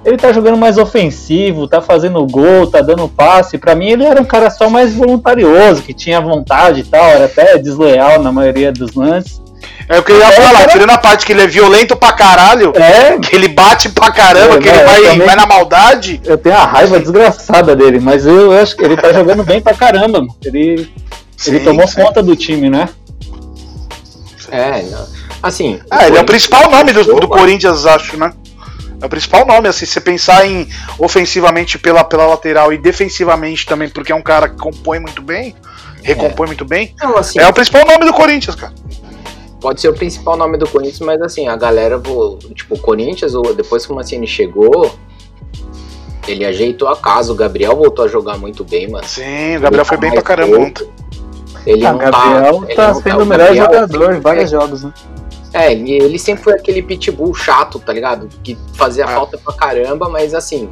[0.05, 3.57] Ele tá jogando mais ofensivo, tá fazendo gol, tá dando passe.
[3.57, 7.25] Pra mim, ele era um cara só mais voluntarioso, que tinha vontade e tal, era
[7.25, 9.43] até desleal na maioria dos lances.
[9.89, 12.71] É o que eu ia falar, tirando a parte que ele é violento pra caralho,
[12.77, 16.21] É, que ele bate pra caramba, É, que ele vai, também- vai na maldade.
[16.25, 19.63] eu tenho a raiva desgraçada dele, mas eu, eu acho que ele tá jogando bem
[19.63, 20.21] pra caramba.
[20.21, 20.37] mano.
[20.45, 20.91] Ele, ele
[21.37, 22.03] Sim, tomou sim.
[22.03, 22.91] conta do time, né?
[24.51, 25.07] É, não.
[25.45, 25.79] Assim.
[25.91, 27.29] Ah, ele é o principal nome do, do.
[27.29, 28.33] Corinthians, acho, né?
[29.01, 30.67] É o principal nome, assim, se você pensar em
[30.99, 35.55] ofensivamente pela, pela lateral e defensivamente também, porque é um cara que compõe muito bem,
[36.03, 38.73] recompõe muito bem, Não, assim, é o principal nome do Corinthians, cara.
[39.61, 42.01] pode ser o principal nome do Corinthians, mas assim, a galera,
[42.55, 44.95] tipo, o Corinthians, depois que o Mancini chegou,
[46.27, 49.07] ele ajeitou a casa, o Gabriel voltou a jogar muito bem, mano.
[49.07, 50.89] Sim, o Gabriel foi bem pra caramba ontem.
[51.67, 54.21] Ele Ah, não Gabriel tá, ele tá não sendo o melhor Gabriel, jogador em é,
[54.21, 54.93] vários jogos, né?
[55.55, 58.29] É, e ele sempre foi aquele pitbull chato, tá ligado?
[58.43, 59.07] Que fazia É.
[59.07, 60.69] falta pra caramba, mas assim.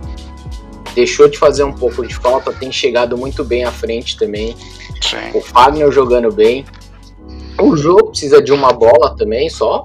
[0.94, 4.54] deixou de fazer um pouco de falta, tem chegado muito bem à frente também.
[5.00, 5.30] Sim.
[5.32, 6.66] O Fagner jogando bem.
[7.58, 9.84] O jogo precisa de uma bola também, só.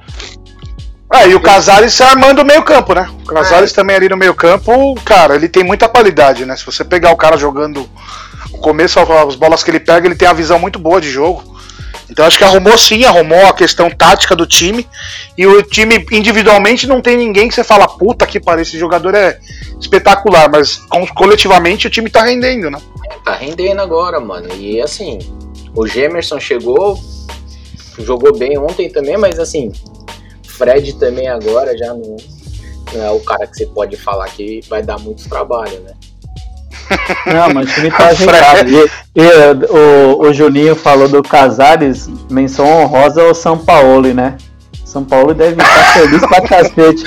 [1.14, 3.10] É, e o Casares se armando o meio campo, né?
[3.24, 6.58] O Casares também ali no meio campo, cara, ele tem muita qualidade, né?
[6.58, 7.88] Se você pegar o cara jogando
[8.52, 11.57] o começo, as bolas que ele pega, ele tem uma visão muito boa de jogo.
[12.10, 14.88] Então acho que arrumou sim, arrumou a questão tática do time.
[15.38, 19.14] E o time individualmente não tem ninguém que você fala, puta que pariu, esse jogador
[19.14, 19.40] é
[19.80, 20.82] espetacular, mas
[21.16, 22.80] coletivamente o time tá rendendo, né?
[23.24, 24.48] Tá rendendo agora, mano.
[24.56, 25.20] E assim,
[25.76, 27.00] o Gemerson chegou,
[28.00, 29.72] jogou bem ontem também, mas assim,
[30.48, 32.18] Fred também agora já não,
[32.94, 35.94] não é o cara que você pode falar que vai dar muito trabalho, né?
[37.34, 38.70] Não, mas o time tá ajeitado.
[39.16, 44.36] E, e, o, o Juninho falou do Casares, menção honrosa ao São Paulo, né?
[44.86, 47.04] São Paulo deve estar feliz pra cacete.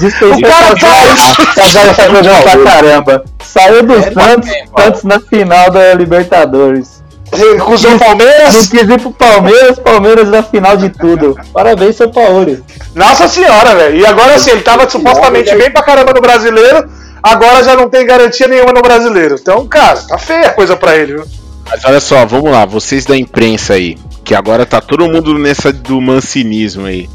[0.00, 3.24] Dispensou O cara o Casares, Casares tá jogando pra caramba.
[3.44, 4.50] Saiu do É, Santos.
[4.78, 7.02] Santos na final da Libertadores.
[7.32, 8.68] Recusou o Não Palmeiras.
[8.68, 11.36] quis ir pro Palmeiras, Palmeiras na final de tudo.
[11.52, 12.64] Parabéns, São Paulo.
[12.94, 13.96] Nossa senhora, velho.
[13.96, 16.88] E agora sim, ele tava supostamente bem pra caramba no brasileiro,
[17.26, 19.36] agora já não tem garantia nenhuma no brasileiro.
[19.40, 21.24] Então, cara, tá feia a coisa pra ele, viu?
[21.68, 25.72] Mas olha só, vamos lá, vocês da imprensa aí, que agora tá todo mundo nessa
[25.72, 27.08] do mancinismo aí.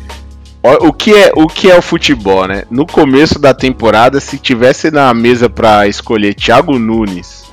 [0.81, 2.63] O que é o que é o futebol, né?
[2.69, 7.45] No começo da temporada, se tivesse na mesa pra escolher Thiago Nunes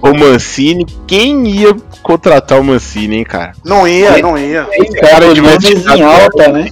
[0.00, 3.52] ou Mancini, quem ia contratar o Mancini, hein, cara?
[3.64, 4.66] Não ia, não ia.
[5.00, 6.70] Cara de em alta, né?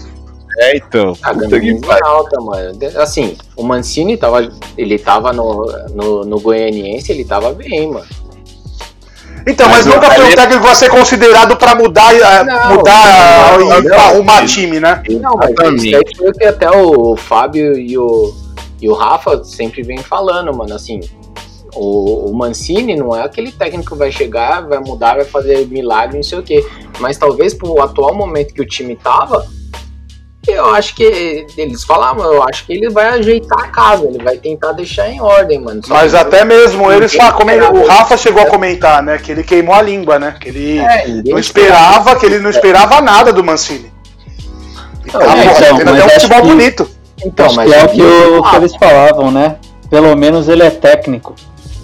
[0.60, 1.14] É, então.
[1.14, 2.06] Tá puta dando que pariu.
[2.06, 2.78] alta, mano.
[2.96, 4.46] Assim, o Mancini tava.
[4.76, 8.06] Ele tava no, no, no Goianiense, ele tava bem, mano.
[9.46, 13.58] Então, mas, Mas nunca foi um técnico a ser considerado pra mudar, eh, Não, mudar
[13.58, 14.46] não, e não, arrumar não.
[14.46, 15.02] time, né?
[15.08, 18.34] Não, mas isso aí foi o que até o Fábio e o,
[18.82, 20.74] e o Rafa sempre vem falando, mano.
[20.74, 21.00] Assim,
[21.74, 26.16] o, o Mancini não é aquele técnico que vai chegar, vai mudar, vai fazer milagre,
[26.16, 26.62] não sei o quê.
[26.98, 29.46] Mas talvez pro atual momento que o time tava,
[30.50, 34.36] eu acho que eles falavam, eu acho que ele vai ajeitar a casa, ele vai
[34.36, 35.80] tentar deixar em ordem, mano.
[35.86, 37.86] Só Mas até mesmo eles falam, como ele- o.
[37.86, 39.18] Rafa chegou a comentar, né?
[39.18, 40.34] Que ele queimou a língua, né?
[40.40, 43.92] Que ele É, não esperava, que ele não esperava nada do Mancini.
[45.06, 46.90] E Não, tá, é, então, mas até um futebol que- bonito.
[47.24, 47.88] Então, Acho mas que é o
[48.42, 49.56] que, que eles falavam, né?
[49.90, 51.34] Pelo menos ele é técnico.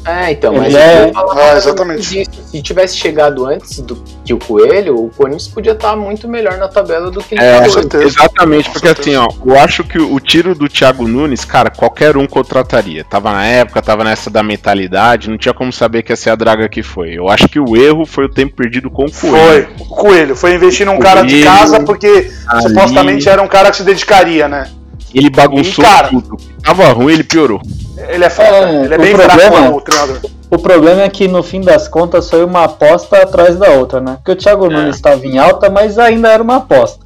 [0.07, 2.05] É, então, mas é- Ah, exatamente.
[2.05, 6.69] se tivesse chegado antes do que o Coelho, o Corinthians podia estar muito melhor na
[6.69, 7.73] tabela do que ele É, tá com hoje.
[7.75, 8.05] certeza.
[8.05, 9.21] Exatamente, Com porque certeza.
[9.25, 13.05] assim, ó, eu acho que o tiro do Thiago Nunes, cara, qualquer um contrataria.
[13.05, 16.37] Tava na época, tava nessa da mentalidade, não tinha como saber que ia ser a
[16.37, 17.11] draga que foi.
[17.19, 19.69] Eu acho que o erro foi o tempo perdido com o Foi, Coelho.
[19.81, 20.37] o Coelho.
[20.37, 22.63] Foi investir num cara de casa porque ali.
[22.63, 24.69] supostamente era um cara que se dedicaria, né?
[25.17, 26.37] Ele bagunçou E, cara, tudo.
[26.63, 27.61] Tava ruim, ele piorou.
[28.09, 30.19] Ele é foda, É, ele é o bem problema- fraco, o treinador.
[30.51, 34.17] O problema é que no fim das contas foi uma aposta atrás da outra, né?
[34.17, 37.05] Porque o Thiago Nunes estava em alta, mas ainda era uma aposta.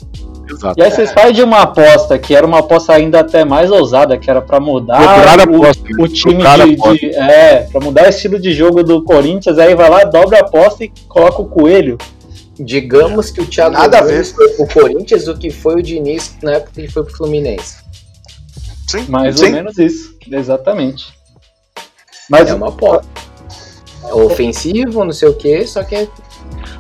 [0.51, 0.75] Exato.
[0.79, 4.19] E aí vocês fazem de uma aposta que era uma aposta ainda até mais ousada,
[4.19, 5.05] que era pra mudar o,
[5.65, 6.05] aposta, né?
[6.05, 9.57] o time Dobrar a de, de- É, pra mudar o estilo de jogo do Corinthians,
[9.59, 11.97] aí vai lá, dobra a aposta e coloca o coelho.
[12.59, 16.55] Digamos que o Thiago Nada Nunes foi pro Corinthians o que foi o Diniz na
[16.55, 17.77] época que ele foi pro Fluminense.
[18.91, 19.47] Sim, Mais sim.
[19.47, 20.15] ou menos isso.
[20.31, 21.13] Exatamente.
[22.29, 23.07] Mas É uma aposta.
[24.09, 26.09] É ofensivo, não sei o que, só que é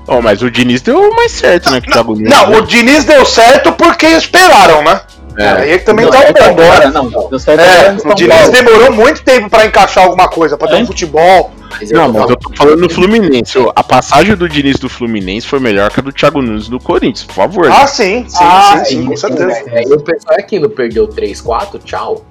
[0.08, 1.80] Ó, mas o Diniz deu mais certo, né?
[1.80, 2.30] Que o Thiago Nunes.
[2.30, 2.58] Não, né?
[2.58, 5.00] o Diniz deu certo porque esperaram, né?
[5.38, 5.48] É.
[5.48, 6.92] Aí é que também Não, tá é agora, né?
[6.92, 7.06] não.
[7.06, 10.78] É, o Diniz demorou muito tempo pra encaixar alguma coisa, pra ter É?
[10.78, 11.52] um futebol.
[11.70, 13.58] Mas eu Não, tô mas eu falando- tô falando no Fluminense.
[13.58, 16.78] ó, A passagem do Diniz do Fluminense foi melhor que a do Thiago Nunes do
[16.80, 17.70] Corinthians, por favor.
[17.70, 19.62] Ah, sim, sim, Ah, sim, sim, com certeza.
[19.72, 22.24] Aí o pessoal é aquilo, perdeu 3, 4, tchau.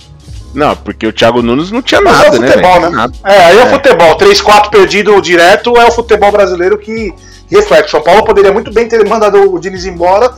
[0.54, 2.48] Não, porque o Thiago Nunes não tinha Mas nada, é o né?
[2.50, 2.90] futebol, né?
[2.90, 3.14] Nada.
[3.24, 3.66] É, aí é, É.
[3.66, 4.16] o futebol.
[4.18, 7.14] 3-4 perdido direto é o futebol brasileiro que
[7.50, 7.92] reflete.
[7.92, 10.32] São Paulo poderia muito bem ter mandado o Diniz embora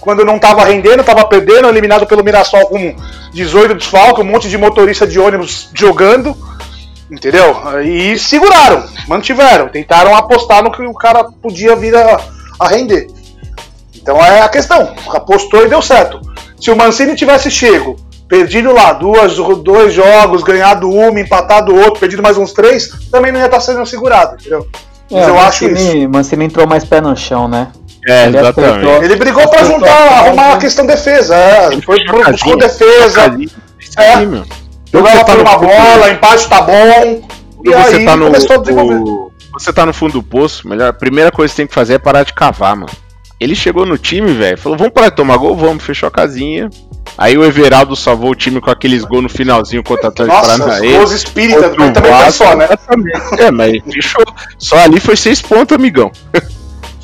[0.00, 2.94] quando não tava rendendo, tava perdendo, eliminado pelo Mirassol com
[3.32, 6.36] 18 desfalques, um monte de motorista de ônibus jogando.
[7.10, 7.56] Entendeu?
[7.84, 12.20] E seguraram, mantiveram, tentaram apostar no que o cara podia vir a,
[12.58, 13.06] a render.
[13.94, 14.92] Então é a questão.
[15.10, 16.20] Apostou e deu certo.
[16.60, 17.96] Se o Mancini tivesse chego,
[18.28, 23.38] perdido lá duas, dois jogos, ganhado uma, empatado outro, perdido mais uns três, também não
[23.38, 24.66] ia estar sendo segurado, entendeu?
[25.10, 26.08] Mas É, eu o acho Mancini, isso.
[26.10, 27.68] Mancini entrou mais pé no chão, né?
[28.08, 28.70] É, Ele exatamente.
[28.72, 29.04] acertou.
[29.04, 31.34] Ele brigou pra Acertou juntar, arrumar a questão defesa.
[31.36, 31.98] É, foi,
[32.30, 33.36] buscou defesa,
[33.78, 33.92] Isso
[34.96, 37.22] jogava Você tá no uma fundo- bola, empate tá bom.
[37.64, 38.94] E Quando você aí tá no, começou a desenvolver.
[38.96, 41.74] o- você tá no fundo do poço, melhor, a primeira coisa que você tem que
[41.74, 42.92] fazer é parar de cavar, mano.
[43.40, 46.70] Ele chegou no time, velho, falou: vamos parar de tomar gol, vamos, fechou a casinha.
[47.18, 50.52] Aí o Everaldo salvou o time com aqueles gols no finalzinho contra o Atlético Nossa,
[50.52, 50.96] os Paranaense.
[50.96, 52.68] gols espírita, Contra mas o também foi só, né?
[53.46, 54.24] É, mas fechou.
[54.58, 56.10] Só ali foi seis pontos, amigão.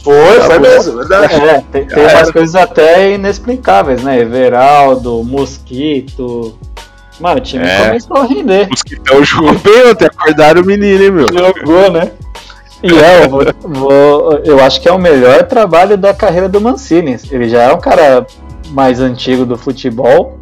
[0.04, 0.62] Foi, Tá foi bom.
[0.68, 1.34] mesmo, verdade.
[1.34, 2.14] É, tem, tem É.
[2.16, 4.18] umas coisas até inexplicáveis, né?
[4.18, 6.58] Everaldo, Mosquito.
[7.20, 7.86] Mano, o time É.
[7.86, 8.68] começou a render.
[8.72, 9.20] Os que estão
[9.58, 11.26] bem ontem, acordaram o menino, hein, meu?
[11.32, 12.10] Jogou, né?
[12.82, 16.60] E é, eu, vou- vou- eu acho que é o melhor trabalho da carreira do
[16.60, 17.16] Mancini.
[17.30, 18.26] Ele já é um cara
[18.70, 20.38] mais antigo do futebol.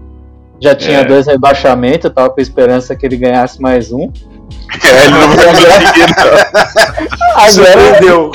[0.63, 1.05] Já tinha É.
[1.05, 4.11] dois rebaixamentos, eu tava com esperança que ele ganhasse mais um.
[4.83, 7.11] É, ele não vai conseguir, não.
[7.35, 8.33] Agora Surpreendeu.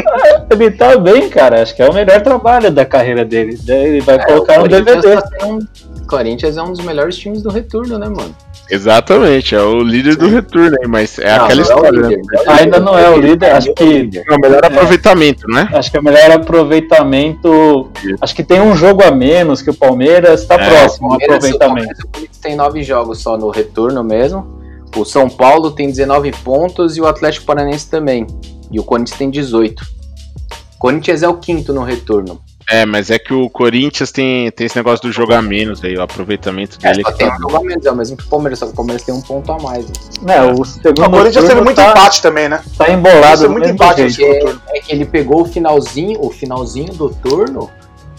[0.50, 1.62] ele tá bem, cara.
[1.62, 3.58] Acho que é o melhor trabalho da carreira dele.
[3.68, 5.00] Ele vai É, colocar DVD.
[5.14, 5.58] tá sendo um-
[6.04, 8.34] Corinthians é um dos melhores times do retorno, né, mano?
[8.70, 12.00] Exatamente, é o líder do retorno aí, mas é Não, aquela não é o história,
[12.00, 12.42] líder, né?
[12.46, 14.10] é Ainda não é o líder, acho é que-.
[14.26, 15.68] É o melhor aproveitamento, né?
[15.72, 17.90] Acho que é o melhor aproveitamento.
[18.20, 22.06] Acho que tem um jogo a menos que o Palmeiras tá É, próximo ao aproveitamento.
[22.06, 24.60] O Palmeiras, tem nove jogos só no retorno mesmo.
[24.96, 28.26] O São Paulo tem 19 pontos e o Atlético Paranaense também.
[28.70, 29.82] E o Corinthians tem 18.
[29.82, 32.40] O Corinthians é o quinto no retorno.
[32.70, 36.02] É, mas é que o Corinthians tem, tem esse negócio do jogar menos aí, o
[36.02, 37.02] aproveitamento É, dele.
[37.04, 38.66] só que tem tá- um jogo a menos, é o mesmo que o Palmeiras, só
[38.66, 39.84] que o Palmeiras tem um ponto a mais.
[40.22, 42.62] Né, o segundo O Corinthians teve muito tá, empate também, né?
[42.78, 44.08] tá embolado Teve muito empate jeito.
[44.08, 44.62] no segundo turno.
[44.74, 47.68] É que ele pegou o finalzinho, o finalzinho do turno,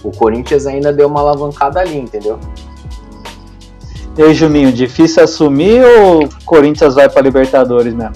[0.04, 2.40] o Corinthians ainda deu uma alavancada ali, entendeu?
[4.18, 8.14] E aí, Juninho, difícil assumir ou o Corinthians vai pra Libertadores mesmo?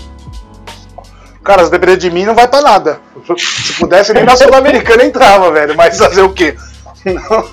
[1.50, 3.00] Cara, se depender de mim, não vai pra nada.
[3.36, 5.76] Se pudesse, nem na Sul-Americana entrava, velho.
[5.76, 6.56] Mas fazer o quê?
[7.04, 7.44] Não.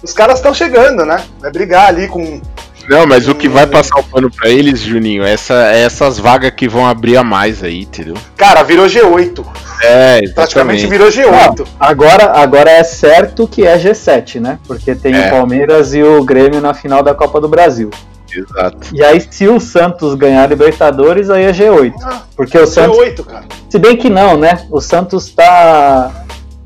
[0.00, 1.20] Os caras estão chegando, né?
[1.40, 2.40] Vai brigar ali com.
[2.88, 6.16] Não, mas o que vai passar o pano pra eles, Juninho, é essa, é essas
[6.16, 8.14] vagas que vão abrir a mais aí, entendeu?
[8.36, 9.44] Cara, virou G8.
[9.82, 10.86] É, Praticamente exatamente.
[10.86, 11.66] virou G8.
[11.80, 14.60] Agora, agora é certo que é G7, né?
[14.64, 15.26] Porque tem É.
[15.26, 17.90] o Palmeiras e o Grêmio na final da Copa do Brasil.
[18.34, 18.76] Exato.
[18.94, 21.92] E aí, se o Santos ganhar a Libertadores, aí é G8.
[22.04, 22.96] Ah, Porque o Santos.
[22.98, 23.44] G8, cara.
[23.68, 24.66] Se bem que não, né?
[24.70, 26.10] O Santos tá.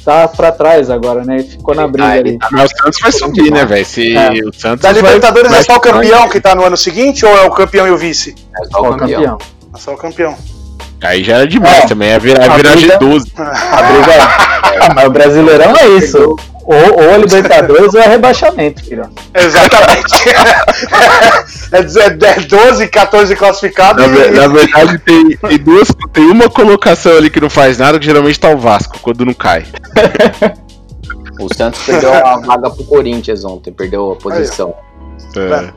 [0.04, 1.36] tá pra trás agora, né?
[1.36, 2.38] Ele ficou na briga Ah, ali.
[2.38, 3.86] tá- Mas o Santos vai subir, né, velho?
[3.86, 4.30] Se É.
[4.44, 7.34] o Santos Da Libertadores vai- é só o campeão que tá no ano seguinte ou
[7.34, 8.34] é o campeão e o vice?
[8.60, 9.38] É só o campeão.
[9.74, 10.36] É só o campeão.
[11.02, 11.86] Aí já era demais É.
[11.86, 13.32] também, ia virar, A virar briga- G12.
[13.36, 14.92] A briga é.
[14.94, 16.36] Mas o Brasileirão é isso.
[16.64, 19.08] Ou, ou a Libertadores ou é rebaixamento, filho.
[19.34, 20.28] Exatamente.
[21.72, 24.30] é, é, é 12, 14 classificados Na, e.
[24.30, 25.88] na verdade, tem, tem duas.
[26.12, 29.34] Tem uma colocação ali que não faz nada, que geralmente tá o Vasco, quando não
[29.34, 29.66] cai.
[31.40, 34.72] O Santos perdeu a vaga pro Corinthians ontem, perdeu a posição.
[35.36, 35.72] É.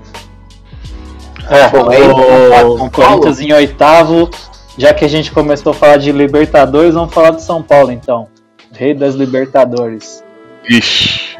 [1.49, 2.91] É, Bom, aí, falar de o, o?
[2.91, 4.29] Corinthians em oitavo.
[4.77, 8.27] Já que a gente começou a falar de Libertadores, vamos falar de São Paulo então.
[8.71, 10.23] Rei das Libertadores.
[10.69, 11.37] Ixi,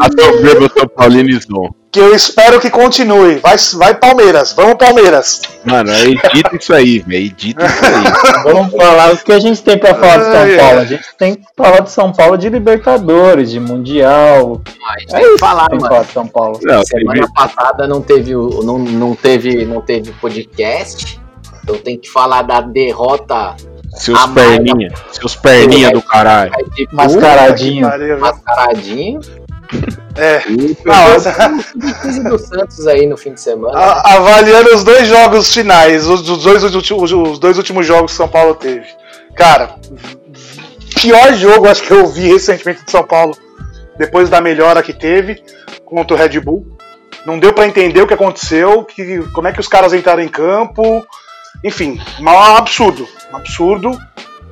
[0.00, 1.74] a soberba São Paulinizou.
[1.90, 3.36] Que eu espero que continue.
[3.36, 4.52] Vai, vai Palmeiras.
[4.52, 5.40] Vamos, Palmeiras.
[5.64, 7.24] Mano, é edita isso aí, velho.
[7.26, 8.42] Edita isso aí.
[8.52, 10.78] Vamos falar o que a gente tem pra falar de São Ai, Paulo.
[10.78, 10.78] ai.
[10.78, 14.60] A gente tem que falar de São Paulo de Libertadores, de Mundial.
[14.82, 16.60] Mas É isso falar, que tem que falar de São Paulo.
[16.62, 21.18] Não, Semana passada não teve, o- não, não teve, não teve podcast.
[21.64, 23.56] Então tem que falar da derrota
[23.94, 24.92] seus A perninha.
[25.12, 26.52] Seus perninha do caralho.
[26.92, 27.88] Mascaradinho.
[28.18, 29.20] Mascaradinho.
[30.16, 30.42] É.
[30.48, 33.78] E Não, essa- o 15 do Santos aí no fim de semana.
[33.78, 38.16] A- avaliando os dois jogos finais, os, os dois, últimos- os dois últimos jogos que
[38.16, 38.86] São Paulo teve.
[39.36, 39.76] Cara,
[41.00, 43.36] pior jogo acho que eu vi recentemente de São Paulo,
[43.98, 45.42] depois da melhora que teve
[45.84, 46.66] contra o Red Bull.
[47.26, 50.28] Não deu pra entender o que aconteceu, que, como é que os caras entraram em
[50.28, 51.04] campo.
[51.62, 53.08] Enfim, um absurdo.
[53.32, 53.98] Um absurdo.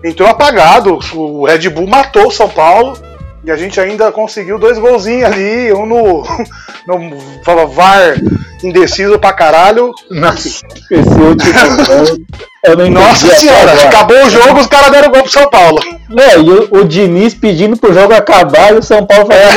[0.04, 0.98] Entrou apagado.
[1.14, 2.98] O Red Bull matou o São Paulo.
[3.46, 6.24] E a gente ainda conseguiu dois golzinhos ali, um no,
[6.84, 8.16] no fala, VAR
[8.64, 9.92] indeciso pra caralho.
[10.10, 10.66] Nossa, esse
[12.64, 13.88] eu não Nossa senhora, agora.
[13.88, 15.78] acabou o jogo, os caras deram gol pro São Paulo.
[16.08, 19.54] Não, e o, o Diniz pedindo pro jogo acabar e o São Paulo fazendo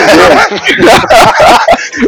[0.86, 0.92] gol.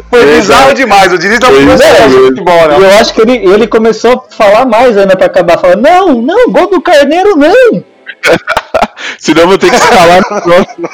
[0.11, 1.11] Foi bizarro demais.
[1.11, 2.27] O Diniz não Foi mesmo.
[2.27, 2.77] futebol, né?
[2.77, 6.51] eu acho que ele, ele começou a falar mais ainda pra acabar, falando, não, não,
[6.51, 7.90] gol do Carneiro não.
[9.19, 10.89] Senão eu vou ter que escalar no próximo.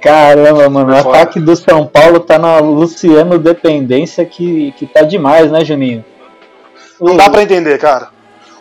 [0.00, 1.16] Caramba, mano, o Foda.
[1.18, 6.04] ataque do São Paulo tá na Luciano dependência que, que tá demais, né, Juninho?
[7.00, 8.08] Não dá pra entender, cara.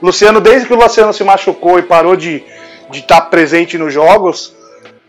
[0.02, 2.44] Luciano, desde que o Luciano se machucou e parou de
[2.94, 4.54] estar presente nos jogos,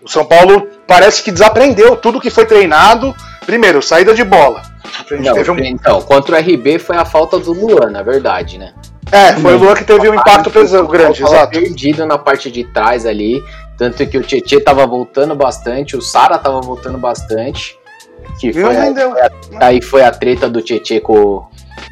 [0.02, 3.14] o São Paulo parece que desaprendeu tudo que foi treinado.
[3.44, 4.62] Primeiro, saída de bola.
[5.10, 8.72] Não, teve um- Então, contra o RB foi a falta do Luan, na verdade, né?
[9.12, 11.50] É, foi o Luan que teve um impacto pesado, grande, Tava exato.
[11.52, 13.42] perdido na parte de trás ali.
[13.76, 17.78] Tanto que o Tietchan tava voltando bastante, o Sara tava voltando bastante.
[18.40, 19.12] Que foi a- rendeu.
[19.60, 21.44] Aí foi a treta do Tietê com,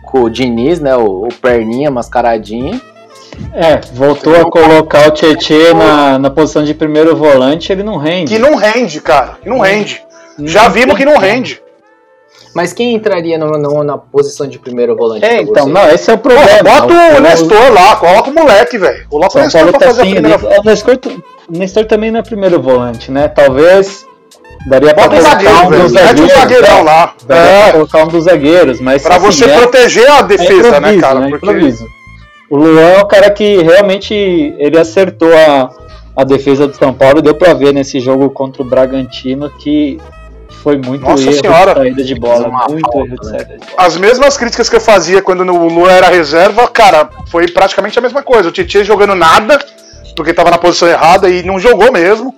[0.05, 0.97] com o Diniz, né?
[0.97, 2.81] O, o perninha mascaradinha.
[3.53, 8.33] É, voltou a colocar o Tietê na, na posição de primeiro volante, ele não rende.
[8.35, 9.37] Que não rende, cara.
[9.43, 10.03] Que não rende.
[10.39, 11.61] Já vimos que não rende.
[12.55, 15.25] Mas quem entraria no, no- na posição de primeiro volante?
[15.25, 15.73] É, pra então, você?
[15.73, 16.63] não, esse é o problema.
[16.63, 19.07] Bota o Nestor lá, coloca o moleque, velho.
[19.09, 20.37] Coloca o São Nestor Paulo pra tá fazer a sem primeira.
[20.37, 20.61] nível.
[20.61, 20.99] O Nestor,
[21.49, 23.29] o Nestor também não é primeiro volante, né?
[23.29, 24.05] Talvez
[24.67, 26.33] daria pra Bota o colocar zagueiro, um dos Mete o zagueiros.
[26.41, 27.15] zagueirão lá.
[27.27, 27.63] Daria É.
[27.63, 30.77] pra colocar um dos zagueiros, mas Pra assim, você é- proteger a é defesa, né,
[30.79, 31.21] improviso, cara?
[31.21, 31.29] né?
[31.31, 31.87] Porque Improviso.
[32.51, 34.13] O Luan é o cara que realmente
[34.59, 35.71] ele acertou a,
[36.17, 37.23] a defesa do São Paulo.
[37.23, 39.99] Deu pra ver nesse jogo contra o Bragantino que
[40.63, 41.75] foi muito Nossa erro senhora.
[41.75, 42.49] de saída de bola.
[42.69, 43.39] Muito falta, erro de né?
[43.39, 43.73] saída de bola.
[43.79, 48.03] as mesmas críticas que eu fazia quando o Luan era reserva, cara, foi praticamente a
[48.03, 48.49] mesma coisa.
[48.49, 49.59] O Tietchan jogando nada,
[50.15, 52.35] porque tava na posição errada e não jogou mesmo.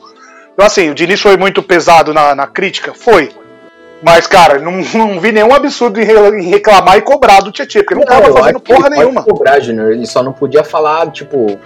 [0.52, 2.92] Então, assim, o Diniz foi muito pesado na, na crítica?
[2.94, 3.30] Foi.
[4.02, 7.80] Mas, cara, não, não vi nenhum absurdo em, re- em reclamar e cobrar do Tietchan,
[7.80, 9.22] porque não tava eu fazendo porra nenhuma.
[9.22, 9.92] cobrar, Júnior.
[9.92, 11.58] Ele só não podia falar, tipo,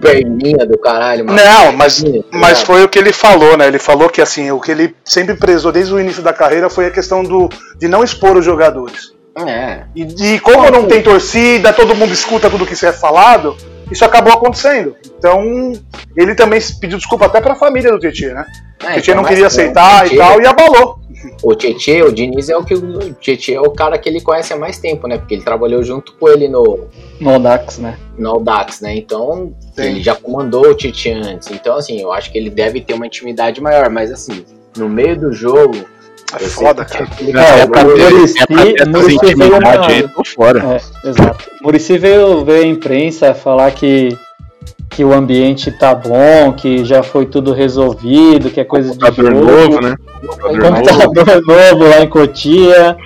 [0.00, 1.24] perninha do caralho.
[1.24, 3.66] mas- Não, mas, mas foi o que ele falou, né?
[3.66, 6.86] Ele falou que assim, o que ele sempre prezou desde o início da carreira foi
[6.86, 9.12] a questão do, de não expor os jogadores.
[9.46, 9.82] É.
[9.94, 13.56] E, e como não tem torcida, todo mundo escuta tudo que isso é falado,
[13.90, 14.96] isso acabou acontecendo.
[15.16, 15.72] Então,
[16.16, 18.46] ele também pediu desculpa até pra família do Tietchan, né?
[18.80, 20.98] É, o Tietchan então, não queria aceitar e tal, e abalou.
[21.42, 24.52] O Tietchan, o Diniz é o que o Tietchan é o cara que ele conhece
[24.52, 25.18] há mais tempo, né?
[25.18, 26.86] Porque ele trabalhou junto com ele no,
[27.20, 27.96] No Audax, né?
[28.18, 28.96] no Audax, né?
[28.96, 29.82] Então, Sim.
[29.82, 31.48] ele já comandou o Tietchan antes.
[31.52, 34.44] Então, assim, eu acho que ele deve ter uma intimidade maior, mas assim,
[34.76, 35.76] no meio do jogo.
[36.34, 37.06] É foda, cara.
[37.06, 38.38] Tietchan- É, o Muricy-
[38.80, 40.80] É Muricy veio na- tô fora.
[41.04, 41.50] É, exato.
[41.62, 44.08] Murici veio, veio à imprensa falar que,
[44.90, 49.34] que o ambiente tá bom, que já foi tudo resolvido, que é coisa de Computador
[49.34, 49.46] jogo.
[49.46, 49.96] novo, né?
[50.26, 51.04] Computador novo.
[51.04, 52.96] Computador novo lá em Cotia.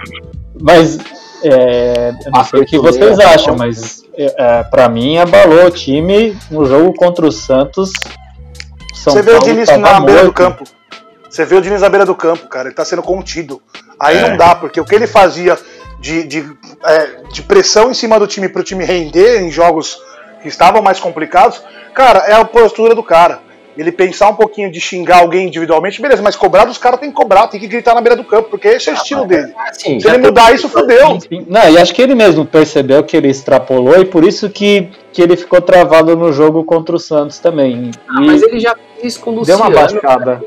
[0.61, 0.99] Mas
[1.43, 5.71] é, eu não sei o que vocês acham, mas é, é, pra mim abalou o
[5.71, 7.91] time no jogo contra o Santos.
[8.95, 10.33] São Você vê o Diniz na beira do morto.
[10.33, 10.65] campo.
[11.29, 12.69] Você vê o Diniz na beira do campo, cara.
[12.69, 13.61] Ele tá sendo contido.
[13.99, 14.29] Aí É.
[14.29, 15.59] não dá, porque o que ele fazia
[16.01, 16.45] de, de,
[16.85, 19.99] é, de pressão em cima do time pro time render em jogos
[20.43, 21.63] que estavam mais complicados,
[21.95, 23.41] cara, é a postura do cara.
[23.77, 27.15] Ele pensar um pouquinho de xingar alguém individualmente, beleza, mas cobrar dos caras tem que
[27.15, 29.51] cobrar, tem que gritar na beira do campo, porque esse é o estilo dele.
[29.67, 31.13] Assim, Se ele mudar isso, fudeu.
[31.13, 34.91] Enfim, Não, e acho que ele mesmo percebeu que ele extrapolou e por isso que,
[35.11, 37.91] que ele ficou travado no jogo contra o Santos também.
[38.11, 40.03] Ah, mas ele já fez isso com o deu uma Luciano.
[40.03, 40.45] baixada.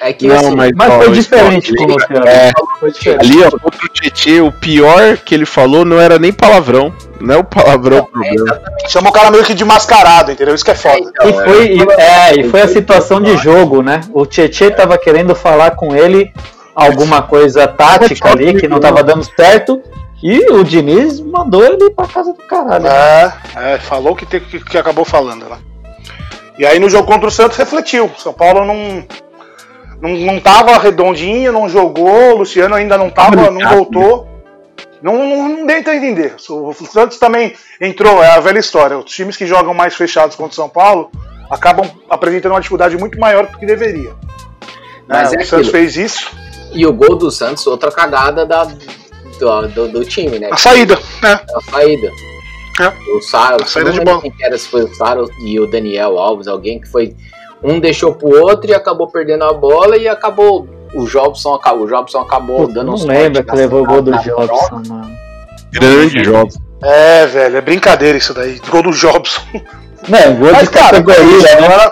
[0.00, 2.26] É que Não, assim, mas, Mas ó, foi diferente ali- com o Luciano.
[2.28, 3.24] É, Foi diferente.
[3.32, 6.92] ali, ó, contra o Tietê, o pior que ele falou não era nem palavrão.
[7.20, 8.60] Não é o palavrão o problema.
[8.88, 10.54] Chama o cara meio que de mascarado, entendeu?
[10.54, 10.98] Isso que é foda.
[10.98, 14.02] então, E foi, e, é, e foi a situação de jogo, né?
[14.12, 16.32] O Tietchan tava querendo falar com ele
[16.74, 19.80] alguma coisa tática ali que não tava dando certo.
[20.22, 22.86] E o Diniz mandou ele pra casa do caralho.
[22.86, 23.32] É,
[23.74, 25.56] é, falou que, tem, que, que acabou falando, né?
[26.58, 28.10] E aí no jogo contra o Santos refletiu.
[28.16, 29.04] São Paulo não,
[30.04, 34.28] não, não tava redondinho, não jogou, o Luciano ainda não tava, não voltou.
[35.02, 36.34] Não, não, não deu a entender.
[36.48, 38.96] O Santos também entrou, é a velha história.
[38.98, 41.10] Os times que jogam mais fechados contra o São Paulo
[41.50, 44.12] acabam apresentando uma dificuldade muito maior do que deveria.
[45.06, 45.70] Mas É, é o Santos aquilo.
[45.72, 46.30] fez isso.
[46.72, 50.48] E o gol do Santos, outra cagada da, do, do, do time, né?
[50.50, 51.38] A saída, né?
[51.54, 52.08] A saída.
[52.80, 52.88] É.
[53.16, 54.22] O Saro, A saída não de lembro bola.
[54.22, 57.14] quem que era, se foi o Saro e o Daniel Alves, alguém que foi.
[57.64, 60.68] Um deixou pro outro e acabou perdendo a bola e acabou.
[60.94, 64.12] O Jobson acabou, o Jobson acabou dando não uns lembra que levou o gol do
[64.12, 65.10] Jobson, mano.
[65.72, 66.52] Grande jogo.
[66.82, 68.60] É, velho, é brincadeira isso daí.
[68.70, 69.40] Gol do Jobson.
[70.08, 71.66] Não, é gol de Mas, cara, categoria, né?
[71.66, 71.90] agora.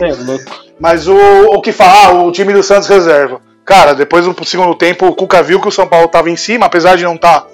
[0.00, 0.64] É.
[0.80, 3.40] Mas o, o que falar, ah, o time do Santos reserva.
[3.64, 6.66] Cara, depois do segundo tempo, o Cuca viu que o São Paulo tava em cima,
[6.66, 7.46] apesar de não estar.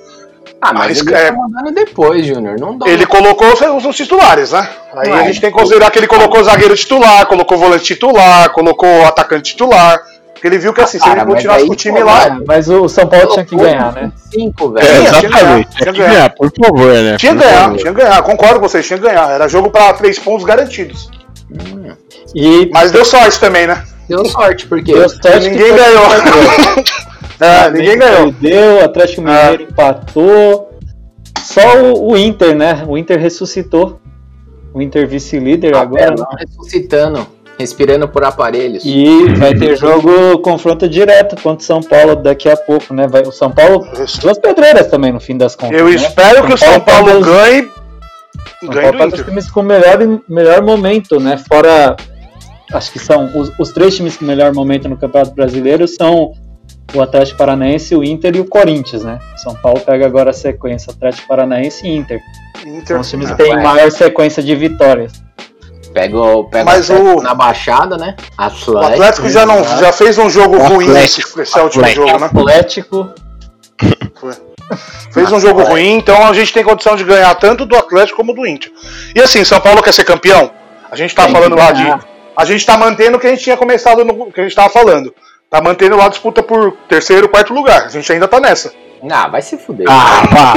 [0.62, 1.30] Ah, mas Arrisca- ele é.
[1.30, 2.58] tá mandando depois, Júnior.
[2.60, 2.78] Não.
[2.86, 4.68] Ele colocou os, os titulares, né?
[4.94, 5.20] Aí Ué.
[5.20, 8.50] a gente tem que considerar que ele colocou o zagueiro titular, colocou o volante titular,
[8.50, 9.98] colocou o atacante titular.
[10.34, 12.06] Porque ele viu que assim, se Cara, ele mas continuasse aí, com o time pô,
[12.06, 12.24] lá.
[12.26, 14.10] É, mas o São Paulo tinha que ganhar, né?
[14.32, 15.04] Cinco, É, velho.
[15.04, 15.76] tinha que ganhar, exatamente.
[15.76, 17.16] tinha que ganhar, por favor, né?
[17.18, 17.76] Tinha que ganhar, favor.
[17.78, 19.30] tinha que ganhar, concordo com vocês, tinha que ganhar.
[19.30, 21.10] Era jogo pra três pontos garantidos.
[22.34, 23.82] E Mas deu sorte também, né?
[24.08, 24.92] Deu sorte, porque.
[24.94, 26.04] deu sorte Ninguém ganhou.
[27.40, 28.32] é, ninguém ganhou.
[28.32, 30.70] Perdeu, o Atlético Mineiro empatou.
[31.42, 32.84] Só o, o Inter, né?
[32.86, 34.00] O Inter ressuscitou.
[34.72, 36.06] O Inter vice-líder agora.
[36.06, 36.08] né?
[36.12, 37.26] Abelão ressuscitando,
[37.58, 38.84] respirando por aparelhos.
[38.84, 43.08] E vai ter jogo confronto direto contra o São Paulo daqui a pouco, né?
[43.08, 43.84] Vai, o São Paulo.
[44.20, 45.78] Duas pedreiras também, no fim das contas.
[45.78, 45.94] Eu né?
[45.94, 47.68] espero que o São Paulo tá dos- ganhe.
[48.60, 51.36] São Ganhe Paulo tá dos times com o melhor, melhor momento, né?
[51.36, 51.96] Fora
[52.72, 56.32] acho que são os, os três times com melhor momento no Campeonato Brasileiro são
[56.94, 59.18] o Atlético Paranaense, o Inter e o Corinthians, né?
[59.36, 62.20] São Paulo pega agora a sequência Atlético Paranaense e Inter.
[62.66, 62.86] Inter.
[62.86, 65.12] São os times que Ah, têm maior sequência de vitórias.
[65.92, 68.14] Pega, o- pega Mas o Atlético na Baixada, né?
[68.38, 68.78] O Atlético.
[68.78, 72.06] Atlético já, não, já fez um jogo ruim esse, esse último Atlético.
[72.06, 72.26] jogo, né?
[72.26, 73.10] Atlético,
[75.12, 78.32] Fez um jogo ruim, então a gente tem condição de ganhar tanto do Atlético como
[78.32, 78.70] do Inter.
[79.14, 80.50] E assim, São Paulo quer ser campeão?
[80.90, 81.84] A gente tá Tem falando lá de.
[82.36, 84.68] A gente tá mantendo o que a gente tinha começado no que a gente tava
[84.70, 85.12] falando.
[85.50, 87.86] Tá mantendo lá a disputa por terceiro, quarto lugar.
[87.86, 88.72] A gente ainda tá nessa.
[89.10, 89.86] Ah, vai se fuder.
[89.90, 90.54] Ah, pá.